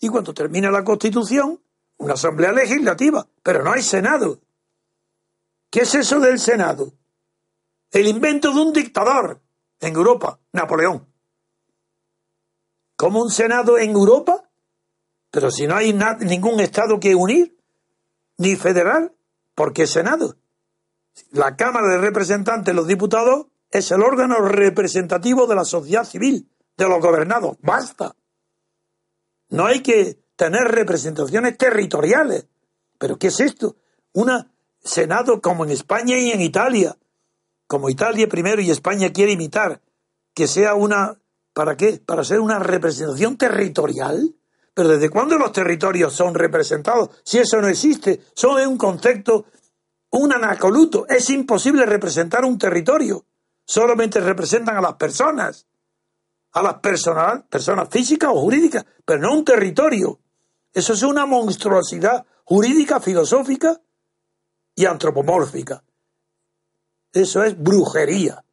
[0.00, 1.60] y cuando termina la Constitución,
[1.98, 4.40] una asamblea legislativa, pero no hay Senado.
[5.70, 6.92] ¿Qué es eso del Senado?
[7.90, 9.40] El invento de un dictador
[9.80, 11.06] en Europa, Napoleón.
[12.96, 14.48] ¿Cómo un Senado en Europa?
[15.30, 17.56] Pero si no hay ningún Estado que unir,
[18.38, 19.12] ni federal,
[19.54, 20.36] ¿por qué Senado?
[21.32, 26.88] La Cámara de Representantes, los diputados, es el órgano representativo de la sociedad civil, de
[26.88, 27.56] los gobernados.
[27.60, 28.14] Basta.
[29.50, 32.46] No hay que tener representaciones territoriales.
[32.98, 33.76] ¿Pero qué es esto?
[34.12, 34.30] Un
[34.80, 36.96] Senado como en España y en Italia,
[37.66, 39.82] como Italia primero y España quiere imitar,
[40.34, 41.20] que sea una,
[41.52, 42.00] ¿para qué?
[42.04, 44.34] Para ser una representación territorial.
[44.74, 47.10] Pero ¿desde cuándo los territorios son representados?
[47.24, 49.46] Si eso no existe, son un concepto,
[50.10, 51.06] un anacoluto.
[51.08, 53.26] Es imposible representar un territorio.
[53.64, 55.66] Solamente representan a las personas,
[56.52, 60.18] a las personas, personas físicas o jurídicas, pero no un territorio.
[60.72, 63.80] Eso es una monstruosidad jurídica, filosófica
[64.74, 65.82] y antropomórfica.
[67.12, 68.44] Eso es brujería.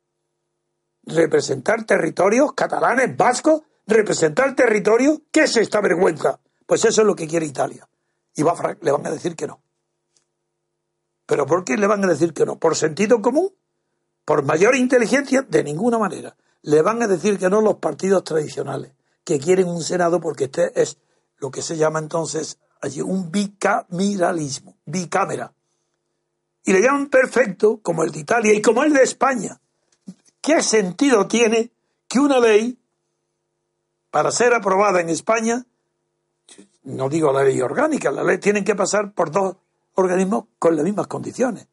[1.03, 6.39] Representar territorios catalanes, vascos, representar territorios, ¿qué es esta vergüenza?
[6.65, 7.87] Pues eso es lo que quiere Italia.
[8.35, 9.61] Y va le van a decir que no.
[11.25, 12.57] ¿Pero por qué le van a decir que no?
[12.57, 13.53] ¿Por sentido común?
[14.25, 15.43] ¿Por mayor inteligencia?
[15.43, 16.35] De ninguna manera.
[16.65, 18.91] Le van a decir que no los partidos tradicionales,
[19.23, 20.97] que quieren un Senado porque este es
[21.37, 25.53] lo que se llama entonces allí un bicameralismo, bicámara
[26.65, 29.61] y le llaman perfecto, como el de Italia y como el de España.
[30.41, 31.71] ¿Qué sentido tiene
[32.07, 32.79] que una ley,
[34.09, 35.63] para ser aprobada en España,
[36.83, 39.57] no digo la ley orgánica, la ley tiene que pasar por dos
[39.93, 41.67] organismos con las mismas condiciones?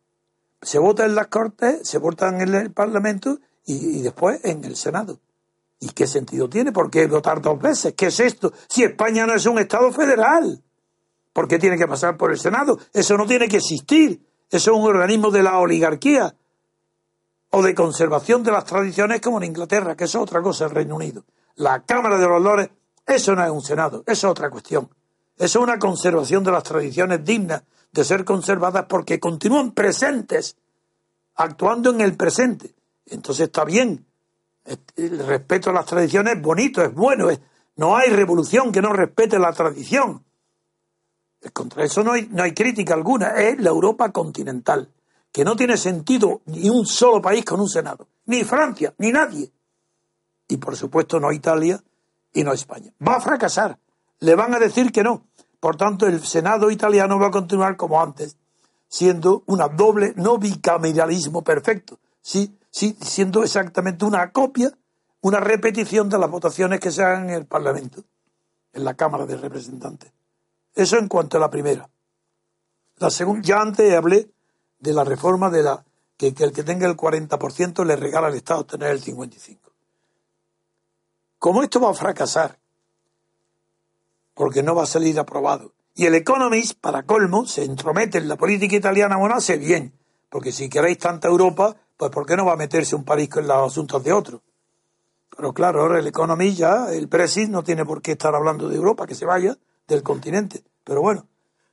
[0.61, 5.18] Se vota en las Cortes, se vota en el Parlamento y, después en el Senado.
[5.81, 6.72] ¿Y qué sentido tiene?
[6.72, 7.94] ¿Por qué votar dos veces?
[7.94, 8.53] ¿Qué es esto?
[8.68, 10.62] Si España no es un Estado federal,
[11.33, 12.79] ¿por qué tiene que pasar por el Senado?
[12.92, 14.25] Eso no tiene que existir.
[14.51, 16.35] Eso es un organismo de la oligarquía
[17.51, 20.96] o de conservación de las tradiciones como en Inglaterra, que es otra cosa el Reino
[20.96, 21.25] Unido.
[21.57, 22.70] La Cámara de los Lores,
[23.07, 24.88] eso no es un Senado, eso es otra cuestión.
[25.37, 30.57] Eso es una conservación de las tradiciones dignas de ser conservadas porque continúan presentes,
[31.35, 32.75] actuando en el presente.
[33.12, 34.07] Entonces está bien.
[34.96, 37.29] El respeto a las tradiciones es bonito, es bueno.
[37.77, 40.25] no hay revolución que no respete la tradición.
[41.53, 43.31] Contra eso no hay, no hay crítica alguna.
[43.31, 44.88] Es la Europa continental,
[45.33, 48.09] que no tiene sentido ni un solo país con un Senado.
[48.27, 49.51] Ni Francia, ni nadie.
[50.48, 51.83] Y por supuesto no Italia
[52.33, 52.92] y no España.
[53.07, 53.79] Va a fracasar.
[54.20, 55.27] Le van a decir que no.
[55.59, 58.37] Por tanto, el Senado italiano va a continuar como antes,
[58.88, 64.72] siendo una doble, no bicameralismo perfecto, sí, sí, siendo exactamente una copia,
[65.20, 68.02] una repetición de las votaciones que se hagan en el Parlamento,
[68.72, 70.11] en la Cámara de Representantes.
[70.74, 71.88] Eso en cuanto a la primera.
[72.96, 74.30] La segunda, ya antes hablé
[74.80, 75.85] de la reforma de la
[76.16, 79.58] que, el que tenga el 40% le regala al Estado tener el 55%.
[81.38, 82.58] Como esto va a fracasar,
[84.35, 88.37] porque no va a salir aprobado, y el Economist, para colmo, se entromete en la
[88.37, 89.92] política italiana, bueno, hace bien,
[90.30, 93.46] porque si queréis tanta Europa, pues ¿por qué no va a meterse un París con
[93.46, 94.40] los asuntos de otros?
[95.36, 98.74] Pero claro, ahora el Economist ya, el Brexit no tiene por qué estar hablando de
[98.74, 100.64] Europa, que se vaya, del continente.
[100.82, 101.28] Pero bueno,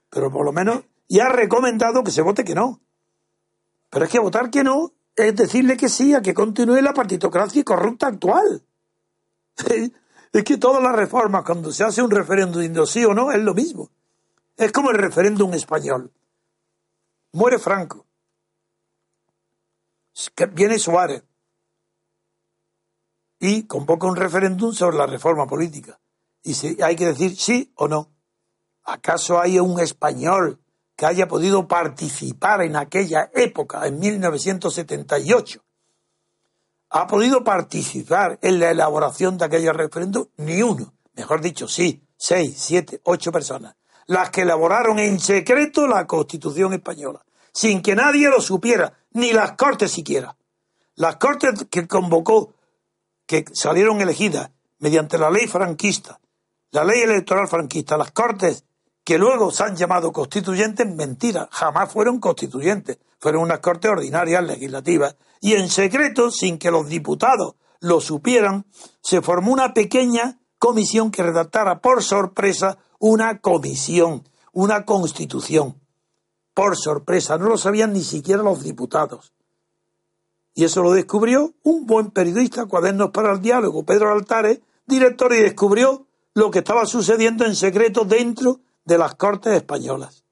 [0.08, 2.80] pero por lo menos y ha recomendado que se vote que no.
[3.90, 7.64] Pero es que votar que no es decirle que sí a que continúe la partitocracia
[7.64, 8.64] corrupta actual.
[10.32, 13.42] es que todas las reformas, cuando se hace un referéndum de sí o no, es
[13.42, 13.90] lo mismo.
[14.56, 16.12] Es como el referéndum español.
[17.32, 18.06] Muere Franco.
[20.54, 21.24] Viene Suárez.
[23.40, 26.00] Y convoca un referéndum sobre la reforma política.
[26.44, 28.12] Y si hay que decir sí o no.
[28.84, 30.60] ¿Acaso hay un español
[30.96, 35.64] que haya podido participar en aquella época, en 1978?
[36.92, 40.26] ¿Ha podido participar en la elaboración de aquel referéndum?
[40.38, 40.94] Ni uno.
[41.14, 43.76] Mejor dicho, sí, seis, siete, ocho personas.
[44.08, 49.54] Las que elaboraron en secreto la Constitución española, sin que nadie lo supiera, ni las
[49.54, 50.36] Cortes siquiera.
[50.96, 52.54] Las Cortes que convocó,
[53.26, 56.20] que salieron elegidas mediante la ley franquista,
[56.72, 58.64] la ley electoral franquista, las Cortes
[59.04, 65.16] que luego se han llamado constituyentes, mentira, jamás fueron constituyentes, fueron unas cortes ordinarias legislativas,
[65.42, 68.66] y en secreto, sin que los diputados lo supieran,
[69.02, 75.82] se formó una pequeña comisión que redactara por sorpresa una comisión, una constitución.
[76.60, 79.32] Por sorpresa, no lo sabían ni siquiera los diputados.
[80.54, 85.40] Y eso lo descubrió un buen periodista, Cuadernos para el Diálogo, Pedro Altares, director, y
[85.40, 90.26] descubrió lo que estaba sucediendo en secreto dentro de las Cortes españolas.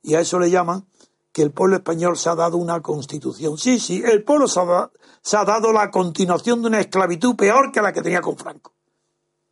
[0.00, 0.86] Y a eso le llaman
[1.32, 3.58] que el pueblo español se ha dado una constitución.
[3.58, 7.92] Sí, sí, el pueblo se ha, dado la continuación de una esclavitud peor que la
[7.92, 8.74] que tenía con Franco.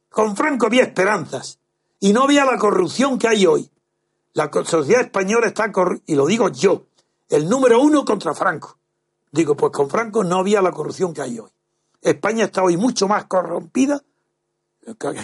[0.08, 1.58] Con Franco había esperanzas
[1.98, 3.68] y no había la corrupción que hay hoy.
[4.34, 5.70] La sociedad española está,
[6.06, 6.86] y lo digo yo,
[7.28, 8.78] el número uno contra Franco.
[9.30, 11.50] Digo, pues con Franco no había la corrupción que hay hoy.
[12.00, 14.02] España está hoy mucho más corrompida.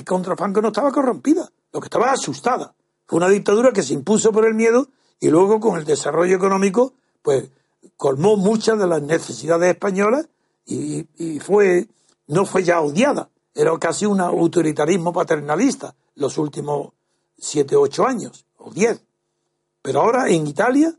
[0.07, 2.75] Contra Franco no estaba corrompida, lo que estaba asustada.
[3.07, 4.89] Fue una dictadura que se impuso por el miedo
[5.21, 7.51] y luego con el desarrollo económico, pues
[7.97, 10.29] colmó muchas de las necesidades españolas
[10.65, 11.07] y,
[11.41, 11.89] fue,
[12.27, 16.93] no fue ya odiada, era casi un autoritarismo paternalista los últimos
[17.37, 19.03] siete, ocho años, o diez.
[19.83, 20.95] Pero ahora en Italia,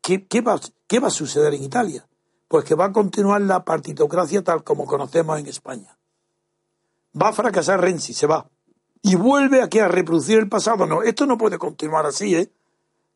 [0.00, 2.06] ¿qué, qué, va, ¿qué va a suceder en Italia?
[2.48, 5.96] Pues que va a continuar la partitocracia tal como conocemos en España.
[7.20, 8.46] Va a fracasar Renzi, se va
[9.02, 10.86] y vuelve aquí a reproducir el pasado.
[10.86, 12.50] No, esto no puede continuar así, ¿eh?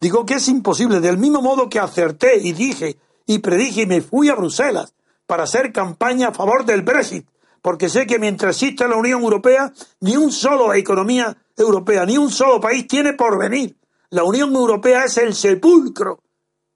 [0.00, 4.02] Digo que es imposible, del mismo modo que acerté y dije y predije y me
[4.02, 4.94] fui a Bruselas
[5.26, 7.26] para hacer campaña a favor del Brexit,
[7.66, 12.30] porque sé que mientras exista la Unión Europea, ni un solo economía europea, ni un
[12.30, 13.76] solo país tiene por venir.
[14.10, 16.22] La Unión Europea es el sepulcro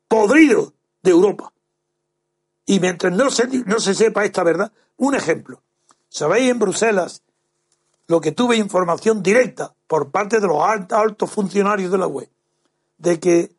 [0.09, 1.53] podrido de Europa.
[2.66, 5.62] Y mientras no se, no se sepa esta verdad, un ejemplo.
[6.09, 7.22] ¿Sabéis en Bruselas
[8.09, 12.29] lo que tuve información directa por parte de los altos funcionarios de la UE,
[12.98, 13.55] de que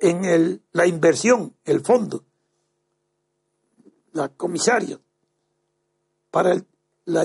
[0.00, 2.24] en el, la inversión, el fondo,
[4.10, 4.98] la comisaria
[6.30, 6.60] para
[7.06, 7.24] la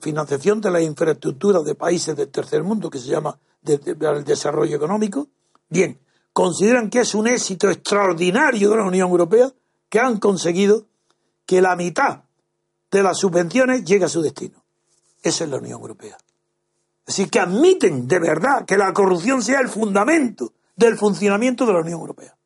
[0.00, 5.28] financiación de la infraestructura de países del tercer mundo, que se llama el desarrollo económico,
[5.68, 6.00] bien,
[6.32, 9.52] consideran que es un éxito extraordinario de la Unión Europea
[9.88, 10.86] que han conseguido
[11.44, 12.24] que la mitad
[12.90, 14.64] de las subvenciones llegue a su destino.
[15.22, 16.16] Esa es la Unión Europea.
[17.06, 21.80] Así que admiten de verdad que la corrupción sea el fundamento del funcionamiento de la
[21.80, 22.36] Unión Europea.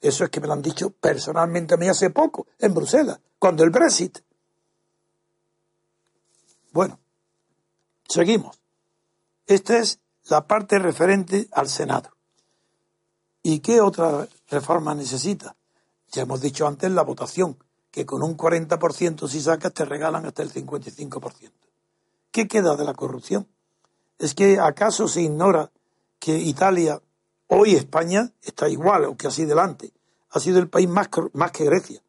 [0.00, 3.64] Eso es que me lo han dicho personalmente a mí hace poco, en Bruselas, cuando
[3.64, 4.18] el Brexit.
[6.72, 6.98] Bueno,
[8.08, 8.60] seguimos.
[9.46, 12.10] Esta es la parte referente al Senado.
[13.42, 15.56] ¿Y qué otra reforma necesita?
[16.10, 17.56] Ya hemos dicho antes la votación,
[17.90, 21.50] que con un 40% si sacas te regalan hasta el 55%.
[22.30, 23.48] ¿Qué queda de la corrupción?
[24.18, 25.70] ¿Es que acaso se ignora
[26.18, 27.00] que Italia,
[27.46, 29.92] hoy España, está igual o que así delante?
[30.30, 32.02] Ha sido el país más, más que Grecia.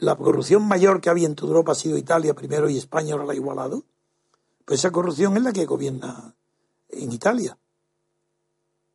[0.00, 3.26] La corrupción mayor que había en toda Europa ha sido Italia primero y España ahora
[3.26, 3.84] la ha igualado.
[4.64, 6.34] Pues esa corrupción es la que gobierna
[6.88, 7.56] en Italia.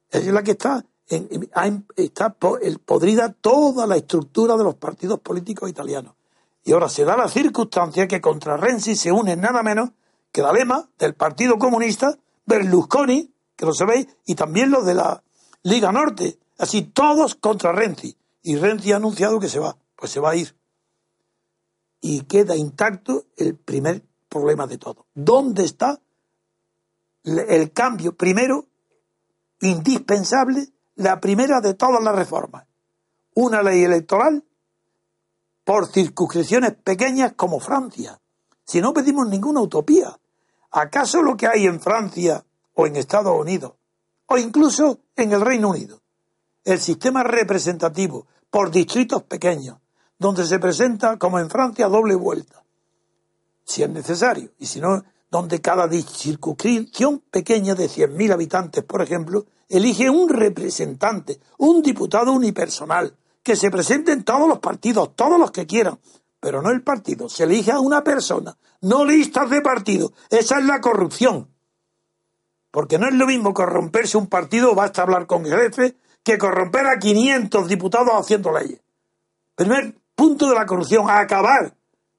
[0.10, 6.16] Es la que está, en, está podrida toda la estructura de los partidos políticos italianos.
[6.64, 9.90] Y ahora se da la circunstancia que contra Renzi se unen nada menos
[10.32, 15.24] que la lema del Partido Comunista, Berlusconi, que lo sabéis, y también los de la
[15.64, 16.40] Liga Norte.
[16.58, 18.16] Así todos contra Renzi.
[18.42, 19.78] Y Renzi ha anunciado que se va.
[19.96, 20.56] Pues se va a ir.
[22.06, 25.06] Y queda intacto el primer problema de todo.
[25.14, 26.02] ¿Dónde está
[27.24, 28.18] el cambio?
[28.18, 28.66] Primero,
[29.62, 32.66] indispensable, la primera de todas las reformas.
[33.36, 34.44] Una ley electoral
[35.64, 38.20] por circunscripciones pequeñas como Francia.
[38.66, 40.20] Si no pedimos ninguna utopía.
[40.72, 42.44] ¿Acaso lo que hay en Francia
[42.74, 43.76] o en Estados Unidos
[44.26, 46.02] o incluso en el Reino Unido?
[46.66, 49.78] El sistema representativo por distritos pequeños,
[50.24, 52.64] donde se presenta, como en Francia, doble vuelta,
[53.66, 59.46] si es necesario, y si no, donde cada circunscripción pequeña de 100.000 habitantes, por ejemplo,
[59.68, 63.14] elige un representante, un diputado unipersonal,
[63.44, 66.00] que se presente en todos los partidos, todos los que quieran,
[66.40, 70.14] pero no el partido, se elige a una persona, no listas de partido.
[70.30, 71.50] Esa es la corrupción.
[72.72, 76.88] Porque no es lo mismo corromperse un partido, basta hablar con el jefe, que corromper
[76.88, 78.80] a 500 diputados haciendo leyes.
[79.56, 81.76] Primer punto de la corrupción, a acabar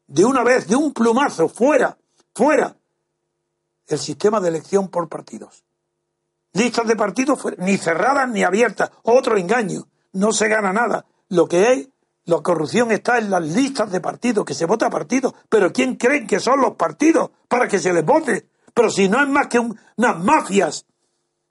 [0.07, 1.96] de una vez, de un plumazo, fuera,
[2.34, 2.76] fuera,
[3.86, 5.64] el sistema de elección por partidos.
[6.52, 8.90] Listas de partidos ni cerradas ni abiertas.
[9.05, 9.88] Otro engaño.
[10.12, 11.07] No se gana nada.
[11.30, 11.92] Lo que hay,
[12.26, 15.32] la corrupción está en las listas de partidos, que se vota a partidos.
[15.48, 18.50] Pero ¿quién creen que son los partidos para que se les vote?
[18.74, 20.84] Pero si no es más que unas mafias.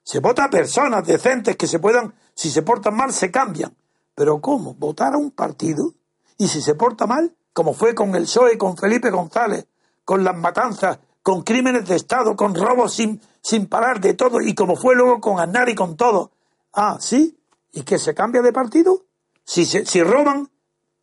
[0.04, 3.76] Se vota a personas decentes que se puedan, si se portan mal, se cambian.
[4.14, 4.74] Pero ¿cómo?
[4.74, 5.94] ¿Votar a un partido?
[6.38, 9.66] Y si se porta mal, como fue con el PSOE, con Felipe González,
[10.04, 14.54] con las matanzas, con crímenes de Estado, con robos sin, sin parar de todo, y
[14.54, 16.32] como fue luego con Aznar y con todo.
[16.72, 17.38] Ah, ¿sí?
[17.72, 19.04] ¿Y que se cambia de partido?
[19.44, 20.50] Si, se, si roban,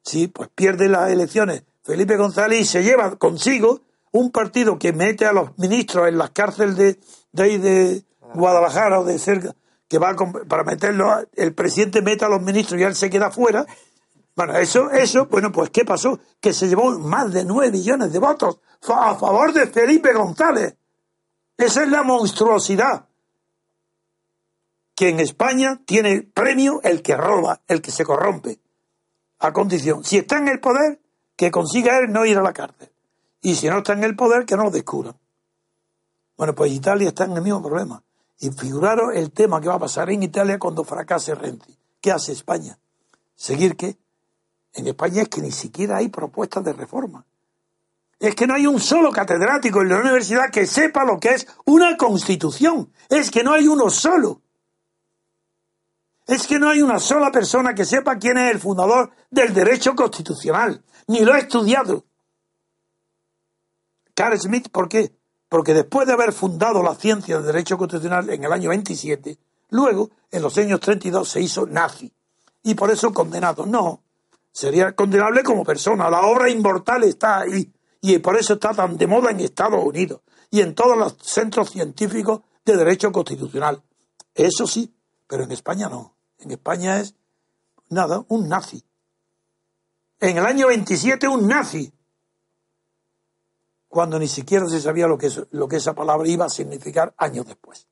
[0.03, 5.25] sí, pues pierde las elecciones Felipe González y se lleva consigo un partido que mete
[5.25, 6.97] a los ministros en las cárceles de,
[7.31, 8.03] de
[8.33, 9.55] Guadalajara o de cerca,
[9.87, 10.15] que va
[10.47, 13.65] para meterlo, el presidente mete a los ministros y él se queda fuera,
[14.35, 16.19] bueno, eso, eso, bueno, pues ¿qué pasó?
[16.39, 18.59] Que se llevó más de nueve millones de votos
[18.89, 20.75] a favor de Felipe González.
[21.57, 23.05] Esa es la monstruosidad.
[24.95, 28.59] Que en España tiene premio el que roba, el que se corrompe.
[29.39, 30.99] A condición, si está en el poder,
[31.35, 32.91] que consiga él no ir a la cárcel.
[33.41, 35.17] Y si no está en el poder, que no lo descubran.
[36.37, 38.03] Bueno, pues Italia está en el mismo problema.
[38.39, 41.77] Y figuraros el tema que va a pasar en Italia cuando fracase Renzi.
[41.99, 42.77] ¿Qué hace España?
[43.35, 43.97] ¿Seguir qué?
[44.73, 47.25] En España es que ni siquiera hay propuestas de reforma.
[48.19, 51.47] Es que no hay un solo catedrático en la universidad que sepa lo que es
[51.65, 52.93] una constitución.
[53.09, 54.41] Es que no hay uno solo.
[56.27, 59.95] Es que no hay una sola persona que sepa quién es el fundador del derecho
[59.95, 60.83] constitucional.
[61.07, 62.05] Ni lo ha estudiado.
[64.13, 65.15] Carl Smith, ¿por qué?
[65.49, 69.37] Porque después de haber fundado la ciencia del derecho constitucional en el año 27,
[69.71, 72.13] luego, en los años 32, se hizo nazi.
[72.63, 73.65] Y por eso condenado.
[73.65, 74.03] No,
[74.51, 76.09] sería condenable como persona.
[76.09, 77.71] La obra inmortal está ahí
[78.01, 81.69] y por eso está tan de moda en Estados Unidos y en todos los centros
[81.69, 83.81] científicos de derecho constitucional.
[84.33, 84.93] Eso sí,
[85.27, 86.15] pero en España no.
[86.39, 87.15] En España es
[87.89, 88.83] nada, un nazi.
[90.19, 91.91] En el año 27 un nazi,
[93.87, 97.45] cuando ni siquiera se sabía lo que, lo que esa palabra iba a significar años
[97.47, 97.87] después.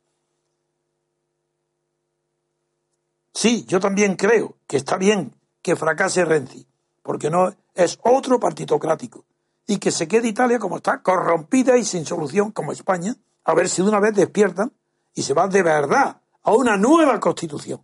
[3.33, 6.65] Sí, yo también creo que está bien que fracase Renzi,
[7.03, 9.25] porque no es otro partitocrático,
[9.67, 13.69] y que se quede Italia como está, corrompida y sin solución como España, a ver
[13.69, 14.71] si de una vez despiertan
[15.13, 17.81] y se va de verdad a una nueva constitución,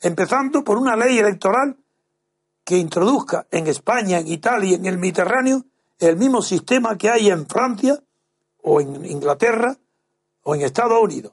[0.00, 1.76] empezando por una ley electoral
[2.64, 5.64] que introduzca en España, en Italia, en el Mediterráneo,
[5.98, 7.98] el mismo sistema que hay en Francia
[8.62, 9.76] o en Inglaterra
[10.42, 11.32] o en Estados Unidos.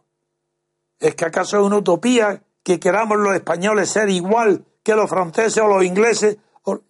[1.00, 5.62] ¿Es que acaso es una utopía que queramos los españoles ser igual que los franceses
[5.62, 6.38] o los ingleses.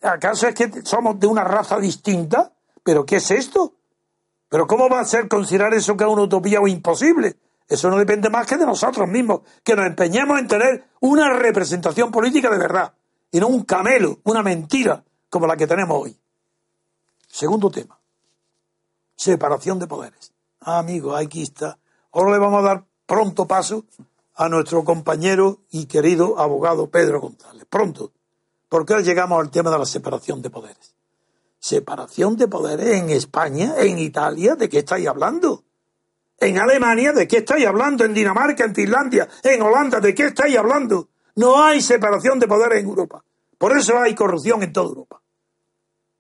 [0.02, 2.54] ¿Acaso es que somos de una raza distinta?
[2.82, 3.74] ¿Pero qué es esto?
[4.48, 7.36] ¿Pero cómo va a ser considerar eso que es una utopía o imposible?
[7.68, 12.10] Eso no depende más que de nosotros mismos, que nos empeñemos en tener una representación
[12.10, 12.94] política de verdad,
[13.30, 16.18] y no un camelo, una mentira como la que tenemos hoy.
[17.28, 18.00] Segundo tema,
[19.14, 20.32] separación de poderes.
[20.62, 21.78] Ah, amigo, aquí está.
[22.14, 23.84] Ahora le vamos a dar pronto paso
[24.36, 27.66] a nuestro compañero y querido abogado Pedro González.
[27.70, 28.12] Pronto,
[28.70, 30.96] porque hoy llegamos al tema de la separación de poderes.
[31.60, 34.56] ¿Separación de poderes en España, en Italia?
[34.56, 35.64] ¿De qué estáis hablando?
[36.38, 37.14] ¿En Alemania?
[37.14, 38.04] ¿De qué estáis hablando?
[38.04, 38.66] ¿En Dinamarca?
[38.66, 39.28] ¿En Finlandia?
[39.42, 40.00] ¿En Holanda?
[40.00, 41.10] ¿De qué estáis hablando?
[41.36, 43.24] No hay separación de poderes en Europa.
[43.58, 45.22] Por eso hay corrupción en toda Europa.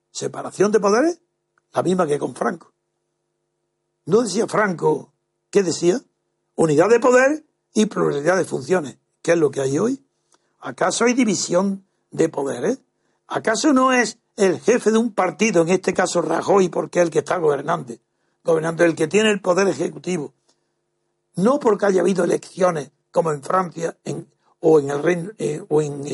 [0.09, 1.21] ¿Separación de poderes?
[1.73, 2.71] La misma que con Franco.
[4.05, 5.13] ¿No decía Franco,
[5.49, 5.99] qué decía?
[6.55, 7.43] Unidad de poder
[7.75, 8.97] y pluralidad de funciones.
[9.21, 10.03] ¿Qué es lo que hay hoy?
[10.61, 12.79] ¿Acaso hay división de poderes?
[13.27, 17.11] ¿Acaso no es el jefe de un partido, en este caso Rajoy, porque es el
[17.11, 17.93] que está gobernando,
[18.43, 20.33] gobernando, el que tiene el poder ejecutivo?
[21.35, 23.97] No porque haya habido elecciones como en Francia
[24.61, 26.05] o en el eh, o en,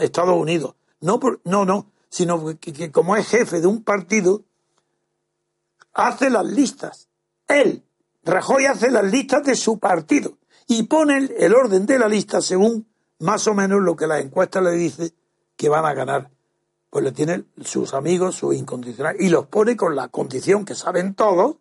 [0.00, 0.74] Estados Unidos.
[1.00, 4.42] No, no, no, sino que como es jefe de un partido,
[5.94, 7.08] hace las listas.
[7.46, 7.82] Él,
[8.22, 10.36] Rajoy, hace las listas de su partido
[10.68, 12.86] y ponen el orden de la lista según
[13.18, 15.12] más o menos lo que la encuesta le dice
[15.56, 16.30] que van a ganar.
[16.90, 21.14] Pues le tienen sus amigos, sus incondicionales, y los pone con la condición que saben
[21.14, 21.56] todos,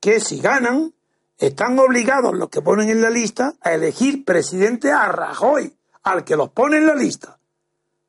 [0.00, 0.92] que si ganan,
[1.38, 6.36] están obligados los que ponen en la lista a elegir presidente a Rajoy, al que
[6.36, 7.38] los pone en la lista.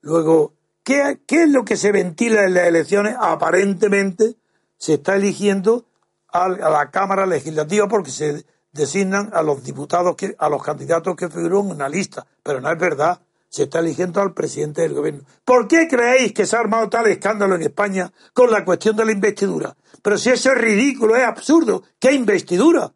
[0.01, 0.53] Luego,
[0.84, 3.15] ¿qué, qué es lo que se ventila en las elecciones?
[3.19, 4.36] Aparentemente
[4.78, 5.86] se está eligiendo
[6.34, 11.30] a, la Cámara Legislativa porque se designan a los diputados, que, a los candidatos que
[11.30, 12.26] figuran en una lista.
[12.41, 13.21] Pero no es verdad.
[13.47, 15.21] Se está eligiendo al presidente del gobierno.
[15.45, 19.05] ¿Por qué creéis que se ha armado tal escándalo en España con la cuestión de
[19.05, 19.78] la investidura?
[20.01, 21.84] Pero si eso es ridículo, es absurdo.
[21.99, 22.91] ¿Qué investidura?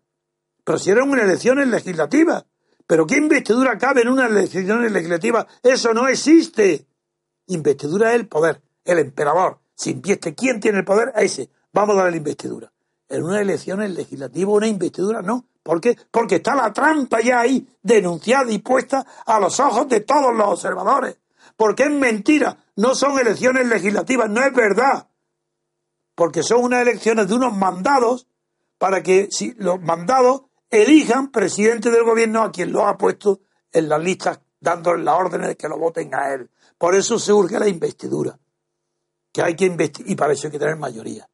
[0.64, 2.44] Pero si eran elecciones legislativas.
[2.88, 5.46] ¿Pero qué investidura cabe en unas elecciones legislativas?
[5.62, 6.88] Eso no existe.
[7.48, 9.60] Investidura es el poder, el emperador.
[9.76, 11.12] Si invieste, ¿quién tiene el poder?
[11.14, 11.50] A ese.
[11.72, 12.72] Vamos a darle la investidura.
[13.10, 15.46] En unas elecciones legislativas, una investidura no.
[15.64, 15.98] ¿Por qué?
[16.12, 20.48] Porque está la trampa ya ahí, denunciada y puesta a los ojos de todos los
[20.48, 21.18] observadores.
[21.56, 22.58] Porque es mentira.
[22.76, 25.08] No son elecciones legislativas, no es verdad.
[26.16, 28.28] Porque son unas elecciones de unos mandados
[28.78, 33.42] para que si los mandados elijan presidente del gobierno a quien lo ha puesto
[33.72, 36.50] en las listas, dándole las órdenes de que lo voten a él.
[36.78, 38.38] Por eso se urge la investidura,
[39.32, 41.28] que hay que investigar, y para eso hay que tener mayoría.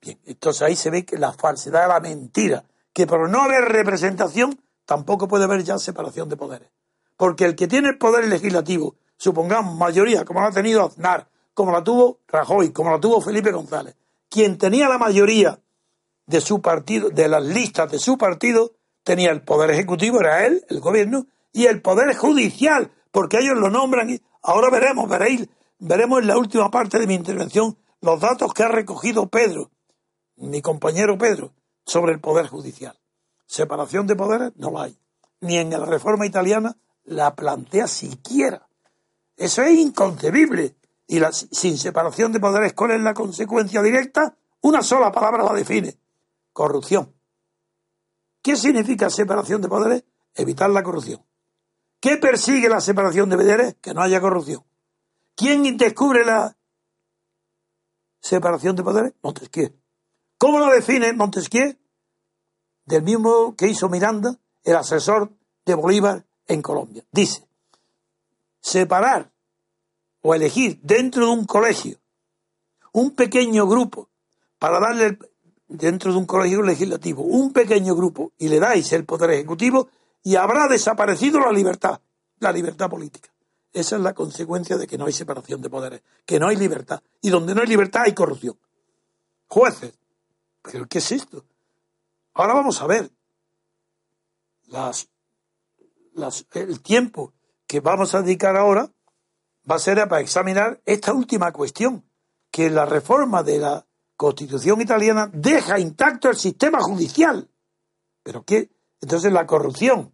[0.00, 4.58] Bien, entonces ahí se ve que la falsedad, la mentira, que por no haber representación
[4.86, 6.68] tampoco puede haber ya separación de poderes.
[7.16, 11.72] Porque el que tiene el poder legislativo, supongamos mayoría, como lo ha tenido Aznar, como
[11.72, 13.94] la tuvo Rajoy, como la tuvo Felipe González,
[14.28, 15.60] quien tenía la mayoría
[16.26, 18.72] de su partido, de las listas de su partido,
[19.02, 23.68] tenía el poder ejecutivo, era él, el gobierno, y el poder judicial, porque ellos lo
[23.68, 24.10] nombran.
[24.10, 25.48] Y ahora veremos, veréis,
[25.78, 29.70] veremos en la última parte de mi intervención los datos que ha recogido Pedro,
[30.40, 31.52] mi compañero Pedro,
[31.84, 32.98] sobre el poder judicial.
[33.46, 34.98] Separación de poderes no la hay.
[35.40, 38.68] Ni en la reforma italiana la plantea siquiera.
[39.36, 40.76] Eso es inconcebible.
[41.06, 44.36] Y la, sin separación de poderes, ¿cuál es la consecuencia directa?
[44.60, 45.98] Una sola palabra la define
[46.52, 47.14] corrupción.
[48.42, 50.04] ¿Qué significa separación de poderes?
[50.34, 51.24] Evitar la corrupción.
[52.00, 53.76] ¿Qué persigue la separación de poderes?
[53.80, 54.64] Que no haya corrupción.
[55.34, 56.56] ¿Quién descubre la
[58.20, 59.14] separación de poderes?
[59.22, 59.79] Montesquieu.
[60.40, 61.76] ¿Cómo lo define Montesquieu?
[62.86, 65.30] Del mismo que hizo Miranda, el asesor
[65.66, 67.04] de Bolívar en Colombia.
[67.12, 67.46] Dice,
[68.58, 69.30] separar
[70.22, 71.98] o elegir dentro de un colegio
[72.92, 74.08] un pequeño grupo
[74.58, 75.18] para darle
[75.68, 79.90] dentro de un colegio legislativo un pequeño grupo y le dais el poder ejecutivo
[80.22, 82.00] y habrá desaparecido la libertad,
[82.38, 83.28] la libertad política.
[83.74, 87.02] Esa es la consecuencia de que no hay separación de poderes, que no hay libertad.
[87.20, 88.58] Y donde no hay libertad hay corrupción.
[89.46, 89.99] Jueces.
[90.62, 91.44] ¿Pero qué es esto?
[92.34, 93.10] Ahora vamos a ver
[94.66, 95.08] las,
[96.14, 97.32] las, el tiempo
[97.66, 98.90] que vamos a dedicar ahora
[99.70, 102.04] va a ser para examinar esta última cuestión,
[102.50, 103.86] que la reforma de la
[104.16, 107.48] Constitución italiana deja intacto el sistema judicial.
[108.22, 108.70] ¿Pero qué?
[109.00, 110.12] Entonces la corrupción.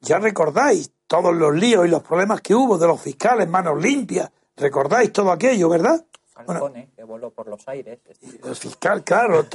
[0.00, 4.30] Ya recordáis todos los líos y los problemas que hubo de los fiscales, manos limpias.
[4.56, 6.06] Recordáis todo aquello, ¿verdad?
[6.44, 7.98] Falcone, que voló por los aires.
[8.44, 9.46] El fiscal, claro.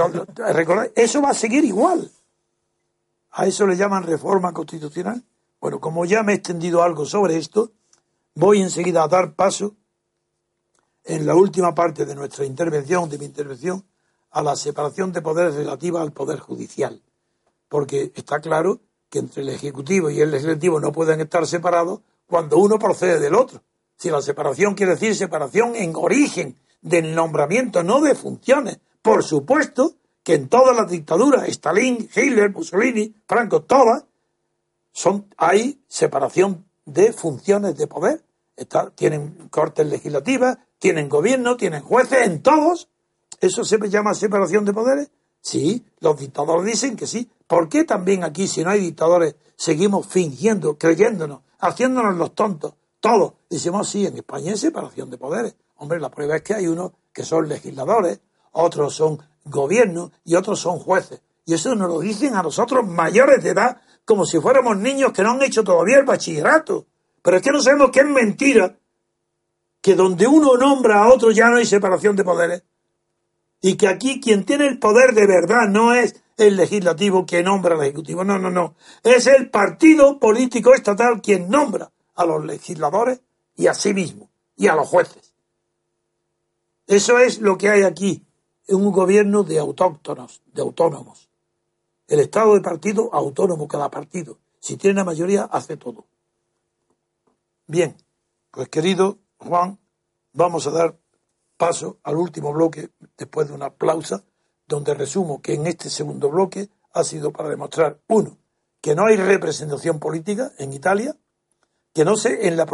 [0.53, 0.91] ¿recordáis?
[0.95, 2.09] Eso va a seguir igual.
[3.31, 5.23] A eso le llaman reforma constitucional.
[5.59, 7.71] Bueno, como ya me he extendido algo sobre esto,
[8.33, 9.75] voy enseguida a dar paso
[11.03, 13.85] en la última parte de nuestra intervención, de mi intervención,
[14.31, 17.01] a la separación de poderes relativa al poder judicial.
[17.69, 22.57] Porque está claro que entre el Ejecutivo y el Legislativo no pueden estar separados cuando
[22.57, 23.61] uno procede del otro.
[23.97, 28.79] Si la separación quiere decir separación en origen del nombramiento, no de funciones.
[29.01, 34.05] Por supuesto que en todas las dictaduras, Stalin, Hitler, Mussolini, Franco, todas,
[34.91, 38.23] son, hay separación de funciones de poder.
[38.95, 42.89] tienen cortes legislativas, tienen gobierno, tienen jueces, en todos.
[43.39, 45.11] ¿Eso se llama separación de poderes?
[45.41, 47.29] Sí, los dictadores dicen que sí.
[47.47, 52.73] ¿Por qué también aquí, si no hay dictadores, seguimos fingiendo, creyéndonos, haciéndonos los tontos?
[52.99, 53.33] Todos.
[53.49, 55.55] Decimos, sí, en España hay separación de poderes.
[55.81, 58.19] Hombre, la prueba es que hay unos que son legisladores,
[58.51, 61.23] otros son gobiernos y otros son jueces.
[61.43, 65.23] Y eso nos lo dicen a nosotros mayores de edad, como si fuéramos niños que
[65.23, 66.85] no han hecho todavía el bachillerato.
[67.23, 68.77] Pero es que no sabemos que es mentira
[69.81, 72.63] que donde uno nombra a otro ya no hay separación de poderes.
[73.59, 77.73] Y que aquí quien tiene el poder de verdad no es el legislativo que nombra
[77.73, 78.75] al ejecutivo, no, no, no.
[79.03, 83.21] Es el partido político estatal quien nombra a los legisladores
[83.55, 85.30] y a sí mismo y a los jueces.
[86.91, 88.27] Eso es lo que hay aquí,
[88.67, 91.29] un gobierno de autóctonos, de autónomos.
[92.05, 94.39] El estado de partido autónomo, cada partido.
[94.59, 96.05] Si tiene la mayoría, hace todo.
[97.65, 97.95] Bien,
[98.51, 99.79] pues querido Juan,
[100.33, 100.99] vamos a dar
[101.55, 104.25] paso al último bloque, después de una pausa,
[104.67, 108.37] donde resumo que en este segundo bloque ha sido para demostrar, uno,
[108.81, 111.15] que no hay representación política en Italia,
[111.93, 112.65] que no se, en, la,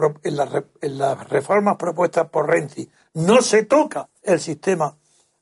[0.81, 4.95] en las reformas propuestas por Renzi no se toca el sistema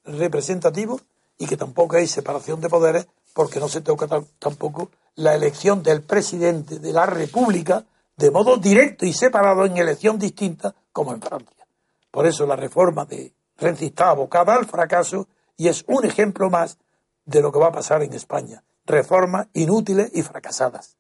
[0.05, 1.01] representativo
[1.37, 4.07] y que tampoco hay separación de poderes porque no se toca
[4.39, 7.83] tampoco la elección del presidente de la República
[8.15, 11.67] de modo directo y separado en elección distinta como en Francia.
[12.11, 16.77] Por eso la reforma de Renzi está abocada al fracaso y es un ejemplo más
[17.25, 18.63] de lo que va a pasar en España.
[18.85, 20.95] Reformas inútiles y fracasadas.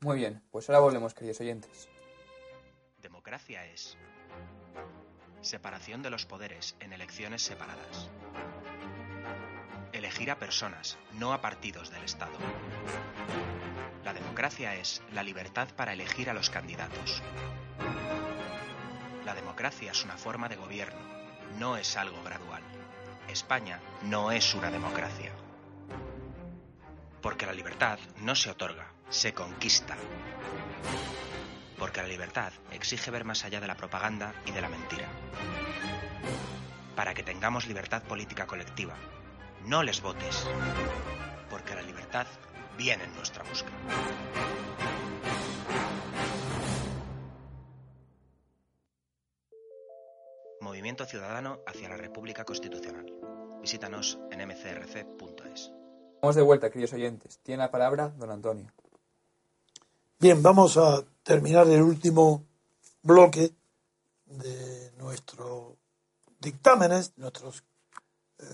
[0.00, 1.88] Muy bien, pues ahora volvemos, queridos oyentes.
[3.00, 3.96] Democracia es
[5.44, 8.08] separación de los poderes en elecciones separadas.
[9.92, 12.36] Elegir a personas, no a partidos del Estado.
[14.04, 17.22] La democracia es la libertad para elegir a los candidatos.
[19.24, 21.00] La democracia es una forma de gobierno,
[21.58, 22.62] no es algo gradual.
[23.28, 25.32] España no es una democracia.
[27.22, 29.96] Porque la libertad no se otorga, se conquista.
[31.78, 35.08] Porque la libertad exige ver más allá de la propaganda y de la mentira.
[36.96, 38.94] Para que tengamos libertad política colectiva,
[39.66, 40.46] no les votes.
[41.50, 42.26] Porque la libertad
[42.76, 43.70] viene en nuestra busca.
[50.60, 53.06] Movimiento Ciudadano hacia la República Constitucional.
[53.60, 55.72] Visítanos en mcrc.es.
[56.20, 57.38] Vamos de vuelta, queridos oyentes.
[57.42, 58.66] Tiene la palabra don Antonio.
[60.18, 62.44] Bien, vamos a terminar el último
[63.02, 63.52] bloque
[64.26, 65.74] de nuestros
[66.38, 67.64] dictámenes, nuestras
[68.38, 68.44] eh,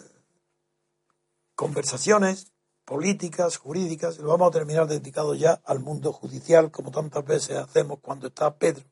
[1.54, 2.52] conversaciones
[2.84, 7.98] políticas, jurídicas, lo vamos a terminar dedicado ya al mundo judicial, como tantas veces hacemos
[8.00, 8.84] cuando está Pedro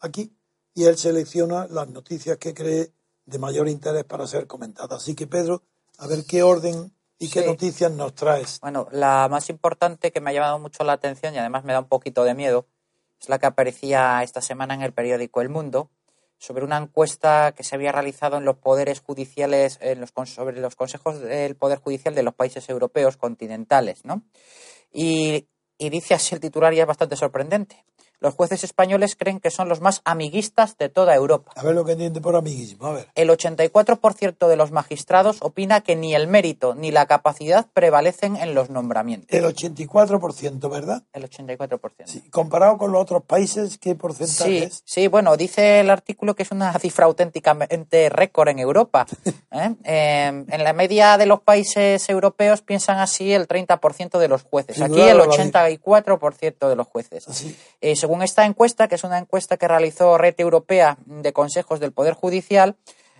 [0.00, 0.36] aquí,
[0.74, 2.92] y él selecciona las noticias que cree
[3.24, 5.02] de mayor interés para ser comentadas.
[5.02, 5.62] Así que Pedro,
[5.98, 8.58] a ver qué orden y qué noticias nos traes.
[8.60, 11.80] Bueno, la más importante que me ha llamado mucho la atención y además me da
[11.80, 12.66] un poquito de miedo
[13.22, 15.90] es la que aparecía esta semana en el periódico El Mundo,
[16.38, 20.74] sobre una encuesta que se había realizado en los poderes judiciales, en los, sobre los
[20.74, 24.22] consejos del Poder Judicial de los países europeos continentales, ¿no?
[24.92, 25.46] Y,
[25.78, 27.84] y dice así el titular y es bastante sorprendente
[28.22, 31.52] los jueces españoles creen que son los más amiguistas de toda Europa.
[31.56, 33.08] A ver lo que entiende por amiguismo, a ver.
[33.14, 38.54] El 84% de los magistrados opina que ni el mérito ni la capacidad prevalecen en
[38.54, 39.28] los nombramientos.
[39.30, 41.02] El 84%, ¿verdad?
[41.12, 41.78] El 84%.
[42.06, 42.22] Sí.
[42.30, 44.82] Comparado con los otros países, ¿qué porcentaje sí, es?
[44.84, 49.06] Sí, bueno, dice el artículo que es una cifra auténticamente récord en Europa.
[49.50, 49.74] ¿eh?
[49.84, 54.80] eh, en la media de los países europeos piensan así el 30% de los jueces.
[54.80, 57.26] Aquí el 84% de los jueces.
[57.26, 57.56] ¿Así?
[57.80, 61.92] Eh, según esta encuesta, que es una encuesta que realizó Red Europea de Consejos del
[61.92, 62.76] Poder Judicial,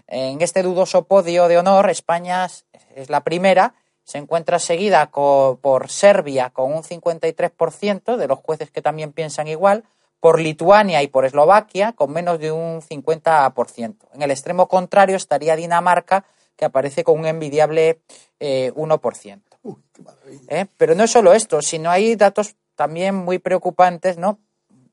[0.08, 2.46] en este dudoso podio de honor, España
[2.94, 3.74] es la primera,
[4.04, 9.84] se encuentra seguida por Serbia con un 53% de los jueces que también piensan igual,
[10.20, 13.96] por Lituania y por Eslovaquia con menos de un 50%.
[14.14, 16.24] En el extremo contrario estaría Dinamarca,
[16.56, 18.00] que aparece con un envidiable
[18.38, 19.40] 1%.
[19.64, 20.66] Eh, ¿Eh?
[20.76, 24.38] Pero no es solo esto, sino hay datos también muy preocupantes, ¿no?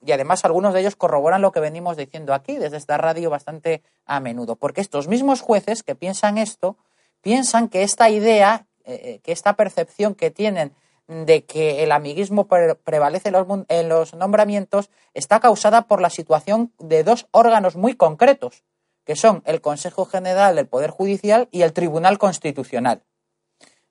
[0.05, 3.83] Y además algunos de ellos corroboran lo que venimos diciendo aquí desde esta radio bastante
[4.05, 6.77] a menudo, porque estos mismos jueces que piensan esto,
[7.21, 10.73] piensan que esta idea, eh, eh, que esta percepción que tienen
[11.07, 13.31] de que el amiguismo prevalece
[13.67, 18.63] en los nombramientos está causada por la situación de dos órganos muy concretos,
[19.05, 23.01] que son el Consejo General del Poder Judicial y el Tribunal Constitucional.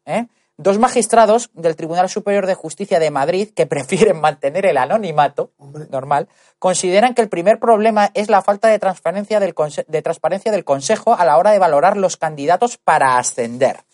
[0.07, 0.29] ¿Eh?
[0.61, 5.53] Dos magistrados del Tribunal Superior de Justicia de Madrid, que prefieren mantener el anonimato
[5.91, 6.29] normal,
[6.59, 9.55] consideran que el primer problema es la falta de transparencia, del
[9.87, 13.85] de transparencia del Consejo a la hora de valorar los candidatos para ascender.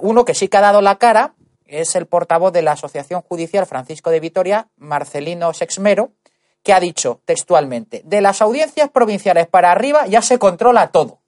[0.00, 3.66] Uno que sí que ha dado la cara es el portavoz de la Asociación Judicial
[3.66, 6.12] Francisco de Vitoria, Marcelino Sexmero,
[6.62, 11.18] que ha dicho textualmente, de las audiencias provinciales para arriba ya se controla todo.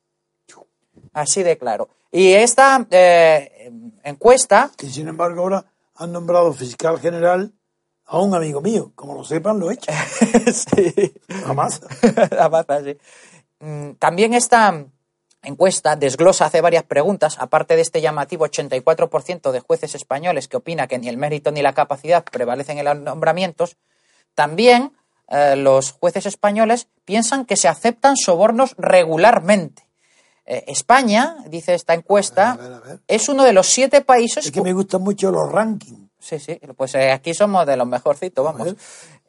[1.12, 1.88] Así de claro.
[2.10, 3.70] Y esta eh,
[4.04, 4.70] encuesta.
[4.76, 7.52] Que sin embargo ahora han nombrado fiscal general
[8.06, 8.92] a un amigo mío.
[8.94, 9.92] Como lo sepan, lo he hecho.
[10.52, 10.94] sí.
[12.84, 12.96] Sí.
[13.60, 14.86] Mm, también esta
[15.42, 20.86] encuesta desglosa, hace varias preguntas, aparte de este llamativo 84% de jueces españoles que opina
[20.86, 23.76] que ni el mérito ni la capacidad prevalecen en los nombramientos,
[24.34, 24.92] también
[25.28, 29.87] eh, los jueces españoles piensan que se aceptan sobornos regularmente.
[30.50, 33.00] Eh, España, dice esta encuesta, A ver, a ver.
[33.06, 36.08] es uno de los siete países Es que me gustan mucho los rankings.
[36.18, 38.74] Sí, sí, pues eh, aquí somos de los mejorcitos, vamos.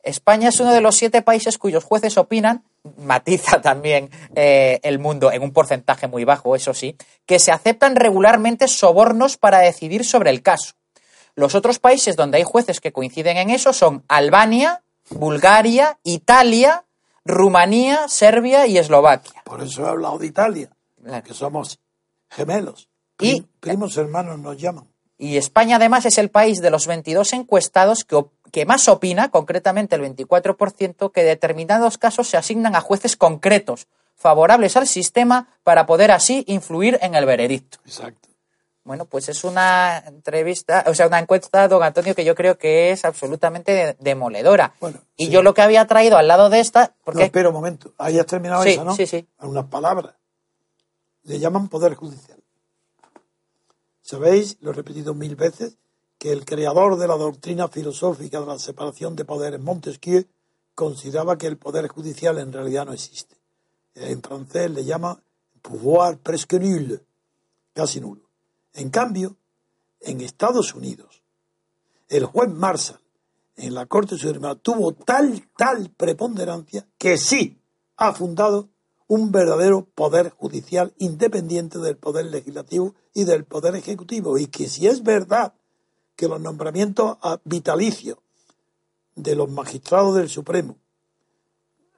[0.01, 2.63] España es uno de los siete países cuyos jueces opinan,
[2.99, 6.95] matiza también eh, el mundo en un porcentaje muy bajo, eso sí,
[7.25, 10.75] que se aceptan regularmente sobornos para decidir sobre el caso.
[11.35, 16.85] Los otros países donde hay jueces que coinciden en eso son Albania, Bulgaria, Italia,
[17.25, 19.41] Rumanía, Serbia y Eslovaquia.
[19.43, 20.69] Por eso he hablado de Italia,
[21.23, 21.79] Que somos
[22.29, 22.89] gemelos.
[23.19, 24.85] Y- Prim- primos hermanos nos llaman.
[25.17, 29.95] Y España además es el país de los 22 encuestados que, que más opina, concretamente
[29.97, 36.11] el 24%, que determinados casos se asignan a jueces concretos, favorables al sistema, para poder
[36.11, 37.79] así influir en el veredicto.
[37.85, 38.29] Exacto.
[38.85, 42.91] Bueno, pues es una entrevista, o sea, una encuesta, don Antonio, que yo creo que
[42.91, 44.73] es absolutamente de- demoledora.
[44.79, 45.31] Bueno, y sí.
[45.31, 47.91] yo lo que había traído al lado de esta, No, porque espera un momento.
[47.97, 48.95] Ahí has terminado Sí, eso, ¿no?
[48.95, 49.27] sí, sí.
[49.41, 50.13] Unas palabras.
[51.23, 52.41] Le llaman poder judicial.
[54.01, 55.77] Sabéis, lo he repetido mil veces,
[56.17, 60.25] que el creador de la doctrina filosófica de la separación de poderes, Montesquieu,
[60.75, 63.37] consideraba que el poder judicial en realidad no existe.
[63.95, 65.21] En francés le llama
[65.61, 67.01] pouvoir presque nul,
[67.73, 68.29] casi nulo.
[68.73, 69.35] En cambio,
[70.01, 71.21] en Estados Unidos,
[72.07, 72.99] el juez Marshall
[73.57, 77.61] en la Corte Suprema tuvo tal, tal preponderancia que sí
[77.97, 78.69] ha fundado
[79.09, 84.37] un verdadero poder judicial independiente del poder legislativo y del poder ejecutivo.
[84.37, 85.53] Y que si es verdad
[86.15, 88.19] que los nombramientos vitalicios
[89.15, 90.77] de los magistrados del Supremo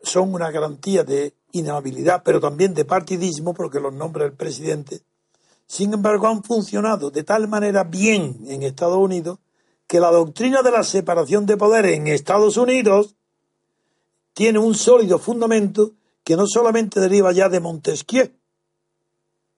[0.02, 5.02] son una garantía de inhabilidad, pero también de partidismo, porque los nombra el presidente,
[5.68, 9.40] sin embargo han funcionado de tal manera bien en Estados Unidos
[9.86, 13.16] que la doctrina de la separación de poderes en Estados Unidos
[14.34, 15.92] tiene un sólido fundamento
[16.24, 18.32] que no solamente deriva ya de Montesquieu,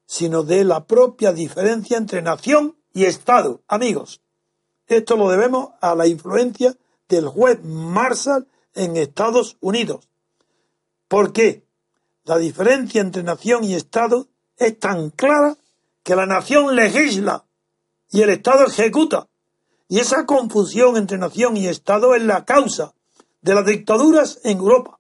[0.05, 3.61] sino de la propia diferencia entre nación y Estado.
[3.67, 4.21] Amigos,
[4.87, 6.75] esto lo debemos a la influencia
[7.09, 10.07] del juez Marshall en Estados Unidos.
[11.07, 11.63] ¿Por qué?
[12.25, 15.57] La diferencia entre nación y Estado es tan clara
[16.03, 17.45] que la nación legisla
[18.11, 19.27] y el Estado ejecuta.
[19.89, 22.93] Y esa confusión entre nación y Estado es la causa
[23.41, 24.99] de las dictaduras en Europa,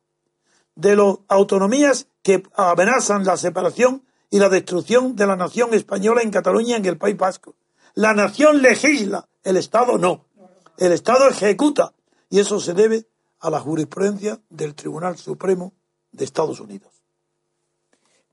[0.75, 6.31] de las autonomías que amenazan la separación y la destrucción de la nación española en
[6.31, 7.55] Cataluña y en el País Vasco.
[7.93, 10.25] La nación legisla, el Estado no.
[10.77, 11.93] El Estado ejecuta.
[12.29, 13.05] Y eso se debe
[13.39, 15.73] a la jurisprudencia del Tribunal Supremo
[16.11, 16.89] de Estados Unidos.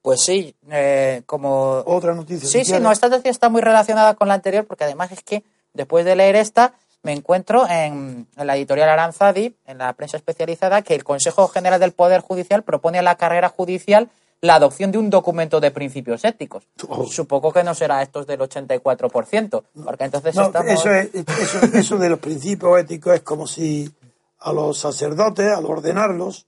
[0.00, 2.48] pues sí, eh, como Otra noticia.
[2.48, 5.44] Sí, sí, no, esta noticia está muy relacionada con la anterior porque además es que
[5.74, 10.82] después de leer esta me encuentro en, en la editorial Aranzadi, en la prensa especializada,
[10.82, 14.10] que el Consejo General del Poder Judicial propone a la carrera judicial
[14.42, 16.66] la adopción de un documento de principios éticos.
[16.88, 17.06] Oh.
[17.06, 20.70] Supongo que no será estos del 84%, porque entonces No, estamos...
[20.72, 23.90] eso, es- eso, eso de los principios éticos es como si
[24.38, 26.46] a los sacerdotes, al ordenarlos,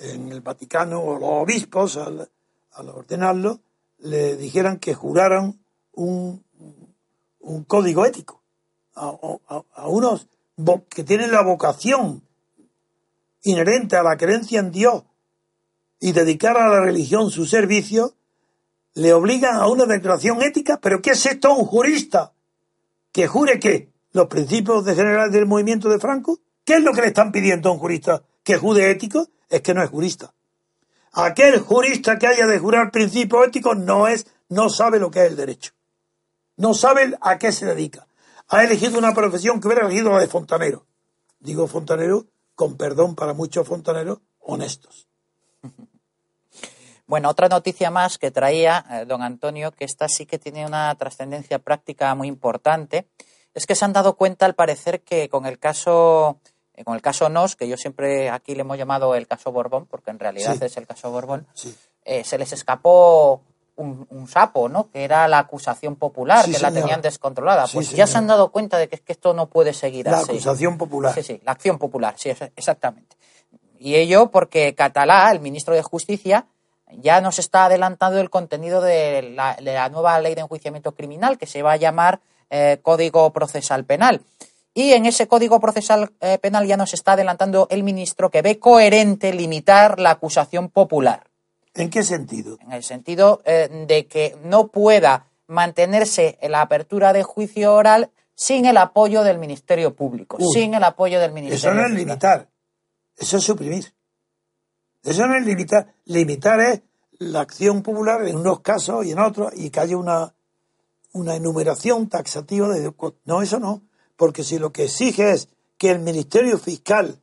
[0.00, 2.28] en el Vaticano, o los obispos, al,
[2.72, 3.58] al ordenarlos,
[3.98, 5.60] le dijeran que juraran
[5.92, 6.42] un,
[7.40, 8.39] un código ético
[9.00, 10.28] a, unos
[10.90, 12.22] que tienen la vocación
[13.42, 15.04] inherente a la creencia en Dios
[15.98, 18.14] y dedicar a la religión su servicio,
[18.94, 22.32] le obligan a una declaración ética, pero ¿qué es esto un jurista?
[23.12, 23.88] ¿Que jure qué?
[24.12, 26.38] ¿Los principios de generales del movimiento de Franco?
[26.64, 28.22] ¿Qué es lo que le están pidiendo a un jurista?
[28.42, 29.28] ¿Que jure ético?
[29.48, 30.32] Es que no es jurista.
[31.12, 35.30] Aquel jurista que haya de jurar principios éticos no es, no sabe lo que es
[35.30, 35.72] el derecho.
[36.56, 38.06] No sabe a qué se dedica.
[38.50, 40.86] Ha elegido una profesión que hubiera elegido la de fontanero.
[41.38, 45.08] Digo fontanero con perdón para muchos fontaneros honestos.
[47.06, 50.94] Bueno, otra noticia más que traía eh, don Antonio, que esta sí que tiene una
[50.94, 53.08] trascendencia práctica muy importante,
[53.52, 56.38] es que se han dado cuenta, al parecer, que con el caso,
[56.74, 59.86] eh, con el caso Nos, que yo siempre aquí le hemos llamado el caso Borbón,
[59.86, 60.64] porque en realidad Sí.
[60.64, 61.74] es el caso Borbón, Sí.
[62.04, 63.42] eh, se les escapó
[63.76, 64.90] un, un sapo, ¿no?
[64.90, 67.66] Que era la acusación popular, Sí, que la tenían descontrolada.
[67.66, 70.06] Sí, Pues ya se han dado cuenta de que, es que esto no puede seguir
[70.06, 70.32] La así.
[70.32, 71.14] acusación popular.
[71.14, 73.16] Sí, sí, la acción popular, sí, exactamente.
[73.78, 76.46] Y ello porque Catalá, el ministro de Justicia,
[76.92, 81.38] ya nos está adelantando el contenido de la, de la nueva ley de enjuiciamiento criminal
[81.38, 84.22] que se va a llamar eh, Código Procesal Penal.
[84.74, 88.58] Y en ese Código Procesal eh, Penal ya nos está adelantando el ministro que ve
[88.58, 91.29] coherente limitar la acusación popular
[91.74, 92.58] ¿En qué sentido?
[92.60, 98.66] en el sentido eh, de que no pueda mantenerse la apertura de juicio oral sin
[98.66, 100.52] el apoyo del Ministerio Público, Uy.
[100.52, 102.48] sin el apoyo del Ministerio Eso no es limitar,
[103.16, 103.92] eso es suprimir.
[105.02, 105.94] Eso no es limitar.
[106.04, 106.82] Limitar es
[107.18, 110.34] la acción popular en unos casos y en otros y que haya una,
[111.12, 112.92] una enumeración taxativa de...
[113.24, 113.82] No, eso no.
[114.16, 115.48] Porque si lo que exige es
[115.78, 117.18] que el Ministerio Fiscal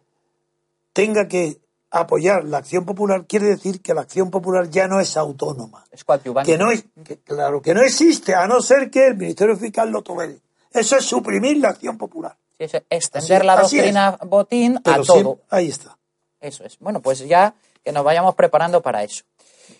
[0.93, 1.59] tenga que
[1.91, 5.85] apoyar la acción popular, quiere decir que la acción popular ya no es autónoma.
[5.91, 6.03] Es.
[6.45, 9.89] Que no es, que, claro, que no existe, a no ser que el Ministerio Fiscal
[9.89, 10.39] lo tolere.
[10.71, 12.35] Eso es suprimir la acción popular.
[12.57, 15.39] Sí, es extender Así- la doctrina botín a todo.
[15.49, 15.97] ahí está.
[16.39, 16.77] Eso es.
[16.79, 19.23] Bueno, pues ya que nos vayamos preparando para eso.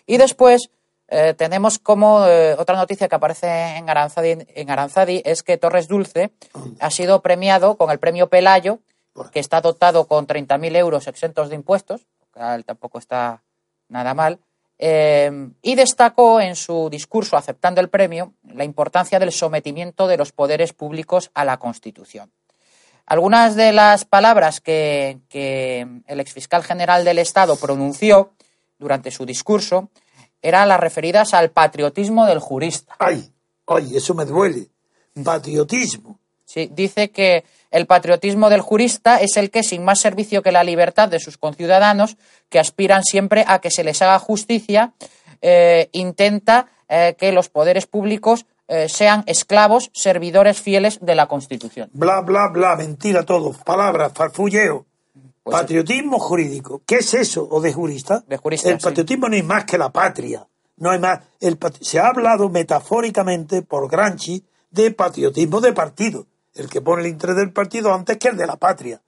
[0.06, 0.70] Y después
[1.08, 5.88] eh, tenemos como eh, otra noticia que aparece en Aranzadi, en Aranzadi es que Torres
[5.88, 6.32] Dulce
[6.80, 8.78] ha sido premiado con el premio Pelayo,
[9.32, 13.42] que está dotado con 30.000 euros exentos de impuestos, lo cual tampoco está
[13.88, 14.38] nada mal.
[14.78, 20.30] eh, y destacó en su discurso aceptando el premio la importancia del sometimiento de los
[20.30, 22.30] poderes públicos a la Constitución.
[23.06, 28.32] Algunas de las palabras que, que el exfiscal general del Estado pronunció
[28.78, 29.88] durante su discurso
[30.42, 32.94] eran las referidas al patriotismo del jurista.
[33.00, 33.32] Ay,
[33.66, 34.68] ay, eso me duele.
[35.24, 36.20] Patriotismo.
[36.44, 40.64] Sí, dice que el patriotismo del jurista es el que, sin más servicio que la
[40.64, 42.16] libertad de sus conciudadanos,
[42.48, 44.92] que aspiran siempre a que se les haga justicia,
[45.42, 51.90] eh, intenta eh, que los poderes públicos eh, sean esclavos, servidores fieles de la Constitución.
[51.92, 53.52] Bla, bla, bla, mentira todo.
[53.52, 54.86] Palabras, farfulleo.
[55.42, 56.82] Pues patriotismo jurídico.
[56.86, 57.48] ¿Qué es eso?
[57.50, 58.24] ¿O de jurista?
[58.26, 58.84] De jurista, El sí.
[58.84, 60.46] patriotismo no es más que la patria.
[60.76, 61.20] No hay más.
[61.40, 66.26] El se ha hablado metafóricamente por Granchi de patriotismo de partido.
[66.58, 69.00] El que pone el interés del partido antes que el de la patria.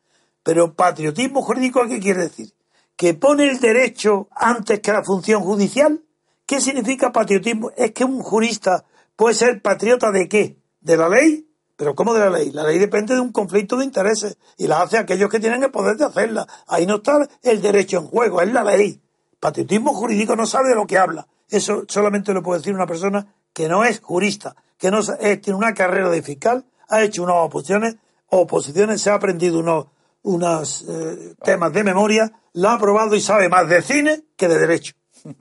[0.44, 2.52] Pero patriotismo jurídico, ¿qué quiere decir?
[2.96, 6.00] Que pone el derecho antes que la función judicial.
[6.46, 7.72] ¿Qué significa patriotismo?
[7.76, 8.84] Es que un jurista
[9.16, 10.58] puede ser patriota de qué?
[10.80, 11.48] ¿De la ley?
[11.76, 12.52] Pero ¿cómo de la ley?
[12.52, 15.72] La ley depende de un conflicto de intereses y la hace aquellos que tienen el
[15.72, 16.46] poder de hacerla.
[16.68, 19.00] Ahí no está el derecho en juego, es la ley.
[19.40, 21.26] Patriotismo jurídico no sabe de lo que habla.
[21.48, 25.58] Eso solamente lo puede decir una persona que no es jurista, que no eh, tiene
[25.58, 27.96] una carrera de fiscal, ha hecho unas oposiciones,
[28.28, 29.86] oposiciones, se ha aprendido unos,
[30.22, 34.58] unos eh, temas de memoria, la ha aprobado y sabe más de cine que de
[34.58, 34.94] derecho.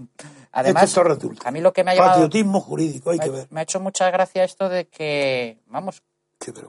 [0.51, 1.03] Además, Esto
[1.45, 3.47] a mí lo que me ha llamado, Patriotismo jurídico, hay me, que ver.
[3.51, 6.01] me ha hecho mucha gracia esto de que, vamos,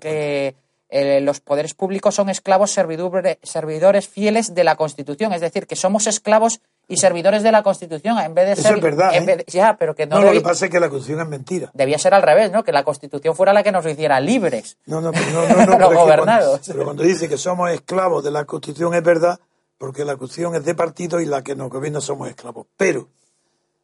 [0.01, 0.55] que
[0.91, 6.07] eh, los poderes públicos son esclavos servidores fieles de la Constitución, es decir, que somos
[6.07, 6.61] esclavos
[6.91, 9.27] y servidores de la Constitución en vez de Eso ser es verdad, en ¿eh?
[9.27, 11.29] vez de- ya, pero que no, No, lo que pasa es que la Constitución es
[11.31, 11.71] mentira.
[11.73, 12.63] debía ser al revés, ¿no?
[12.65, 14.77] Que la Constitución fuera la que nos hiciera libres.
[14.87, 15.33] No, no, pero
[15.67, 16.49] no, no, gobernados.
[16.51, 19.39] Cuando, pero cuando dice que somos esclavos de la Constitución es verdad,
[19.79, 22.67] porque la Constitución es de partido y la que nos gobierna somos esclavos.
[22.77, 23.09] Pero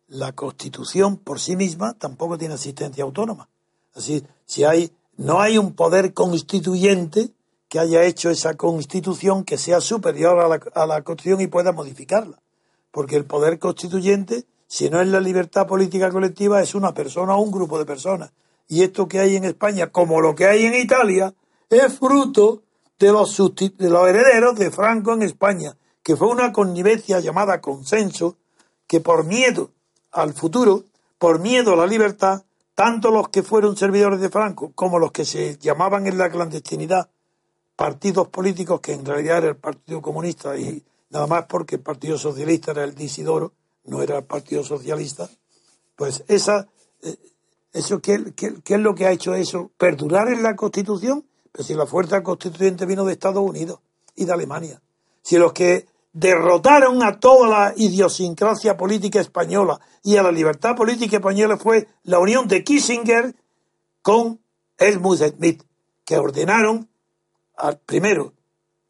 [0.09, 3.49] la Constitución por sí misma tampoco tiene asistencia autónoma.
[3.95, 7.31] Así, si hay, no hay un poder constituyente
[7.69, 11.73] que haya hecho esa Constitución que sea superior a la, a la Constitución y pueda
[11.73, 12.39] modificarla.
[12.97, 17.43] Porque el poder constituyente, si no es la libertad política colectiva, es una persona o
[17.43, 18.33] un grupo de personas.
[18.69, 21.35] Y esto que hay en España, como lo que hay en Italia,
[21.69, 22.63] es fruto
[22.99, 28.39] de los, de los herederos de Franco en España, que fue una connivencia llamada consenso,
[28.87, 29.73] que por miedo
[30.11, 30.85] al futuro,
[31.19, 32.45] por miedo a la libertad,
[32.75, 37.11] tanto los que fueron servidores de Franco como los que se llamaban en la clandestinidad
[37.77, 40.83] partidos políticos que en realidad era el Partido Comunista y
[41.17, 43.55] nada más porque el Partido Socialista era el de Isidoro,
[43.85, 45.29] no era el Partido Socialista,
[45.97, 46.69] pues esa,
[47.03, 47.17] eh,
[47.73, 49.71] eso ¿qué, qué, qué es lo que ha hecho eso?
[49.79, 53.81] Perdurar en la Constitución, pero si la fuerza constituyente vino de Estados Unidos
[54.15, 54.83] y de Alemania.
[55.23, 61.17] Si los que derrotaron a toda la idiosincrasia política española y a la libertad política
[61.17, 63.35] española fue la unión de Kissinger
[64.03, 64.39] con
[64.77, 65.63] Helmut Schmidt,
[66.05, 66.91] que ordenaron
[67.87, 68.35] primero,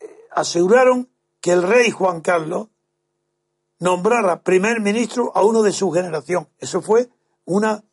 [0.00, 1.08] eh, aseguraron
[1.46, 2.66] que el rey Juan Carlos
[3.78, 6.48] nombrara primer ministro a uno de su generación.
[6.58, 7.08] Eso fue
[7.44, 7.84] una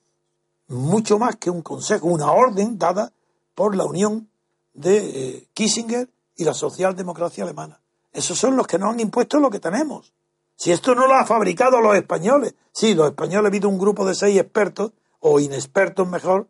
[0.70, 3.14] mucho más que un consejo, una orden dada
[3.54, 4.28] por la unión
[4.74, 7.80] de eh, Kissinger y la socialdemocracia alemana.
[8.12, 10.14] Esos son los que nos han impuesto lo que tenemos.
[10.56, 14.04] Si esto no lo ha fabricado los españoles, sí, los españoles ha habido un grupo
[14.04, 16.48] de seis expertos, o inexpertos mejor,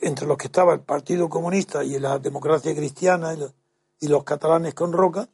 [0.00, 3.36] entre los que estaba el Partido Comunista y la democracia cristiana
[4.00, 5.28] y los catalanes con Roca,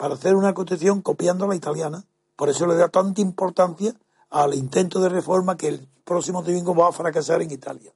[0.00, 2.02] para hacer una constitución copiando la italiana.
[2.34, 3.92] Por eso le da tanta importancia
[4.30, 7.92] al intento de reforma que el próximo domingo va a fracasar en Italia.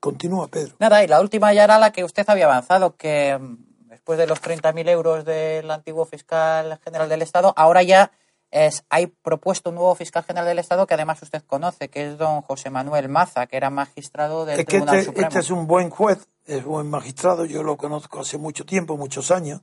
[0.00, 0.74] Continúa, Pedro.
[0.78, 4.26] Nada, y la última ya era la que usted había avanzado, que mm, después de
[4.26, 8.12] los 30.000 euros del antiguo fiscal general del Estado, ahora ya
[8.50, 12.18] es, hay propuesto un nuevo fiscal general del Estado que además usted conoce, que es
[12.18, 15.28] don José Manuel Maza, que era magistrado del Es que Tribunal este, Supremo.
[15.28, 18.98] este es un buen juez, es un buen magistrado, yo lo conozco hace mucho tiempo,
[18.98, 19.62] muchos años.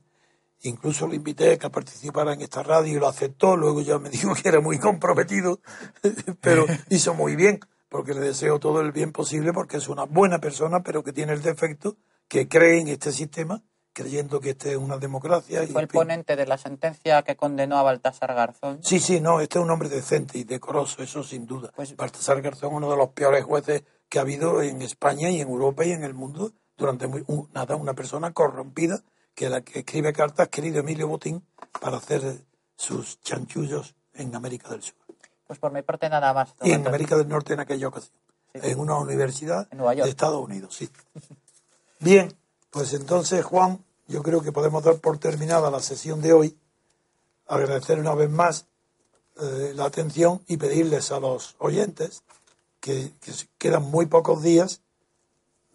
[0.62, 3.56] Incluso lo invité a que participara en esta radio y lo aceptó.
[3.56, 5.60] Luego ya me dijo que era muy comprometido,
[6.40, 10.38] pero hizo muy bien, porque le deseo todo el bien posible, porque es una buena
[10.40, 11.96] persona, pero que tiene el defecto
[12.28, 15.62] que cree en este sistema, creyendo que este es una democracia.
[15.62, 18.80] Y, Fue el ponente de la sentencia que condenó a Baltasar Garzón.
[18.82, 21.70] Sí, sí, no, este es un hombre decente y decoroso, eso sin duda.
[21.76, 25.48] Pues- Baltasar Garzón, uno de los peores jueces que ha habido en España y en
[25.48, 29.02] Europa y en el mundo durante muy, un- nada, una persona corrompida
[29.36, 31.46] que la que escribe cartas, querido Emilio Botín,
[31.78, 32.44] para hacer
[32.76, 34.96] sus chanchullos en América del Sur.
[35.46, 36.54] Pues por mi parte nada más.
[36.62, 36.86] Y en.
[36.86, 38.16] América del Norte en aquella ocasión.
[38.54, 40.06] En una universidad En Nueva York.
[40.06, 40.88] de Estados Unidos, sí.
[42.00, 42.34] Bien,
[42.70, 46.58] pues entonces, Juan, yo creo que podemos dar por terminada la sesión de hoy.
[47.46, 48.66] Agradecer una vez más
[49.38, 52.22] eh, la atención y pedirles a los oyentes
[52.80, 53.12] que,
[53.58, 54.80] quedan muy pocos días,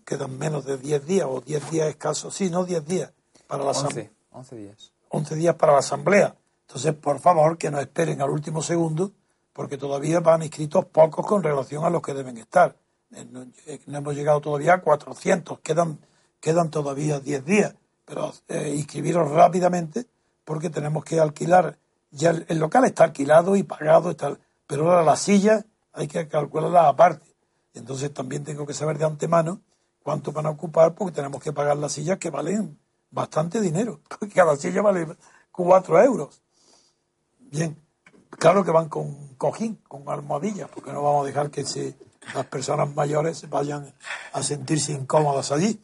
[0.03, 3.14] quedan menos de 10 días o 10 días escasos, sí, no 10 días,
[3.52, 4.10] para la asamblea.
[4.32, 4.93] 11, 11 días.
[5.10, 6.36] 11 días para la asamblea.
[6.68, 9.12] Entonces, por favor, que no esperen al último segundo,
[9.52, 12.78] porque todavía van inscritos pocos con relación a los que deben estar.
[13.12, 15.99] Eh, No, eh, no hemos llegado todavía a 400, quedan,
[16.39, 17.76] quedan todavía 10 días,
[18.06, 20.06] pero eh, inscribiros rápidamente
[20.45, 21.78] porque tenemos que alquilar.
[22.12, 26.26] Ya el, el local está alquilado y pagado, está, pero ahora las sillas hay que
[26.30, 27.36] calcularlas aparte.
[27.74, 29.60] Entonces también tengo que saber de antemano
[30.04, 32.80] cuánto van a ocupar porque tenemos que pagar las sillas que valen
[33.12, 33.99] bastante dinero.
[34.09, 35.07] Porque cada silla vale
[35.51, 36.41] 4 euros.
[37.39, 37.78] Bien,
[38.30, 41.97] claro que van con cojín, con almohadillas, porque no vamos a dejar que se,
[42.34, 43.93] las personas mayores vayan
[44.32, 45.82] a sentirse incómodas allí.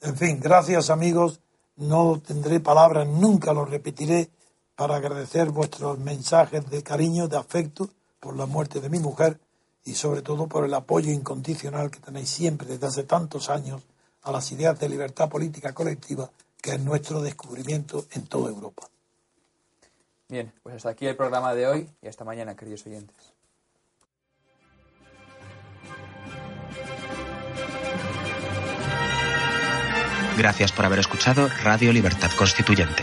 [0.00, 1.40] En fin, gracias amigos.
[1.76, 4.30] No tendré palabras, nunca lo repetiré,
[4.74, 9.38] para agradecer vuestros mensajes de cariño, de afecto por la muerte de mi mujer
[9.84, 13.82] y sobre todo por el apoyo incondicional que tenéis siempre desde hace tantos años
[14.22, 16.30] a las ideas de libertad política colectiva,
[16.62, 18.88] que es nuestro descubrimiento en toda Europa.
[20.28, 23.34] Bien, pues hasta aquí el programa de hoy y hasta mañana, queridos oyentes.
[30.38, 33.02] Gracias por haber escuchado Radio Libertad Constituyente.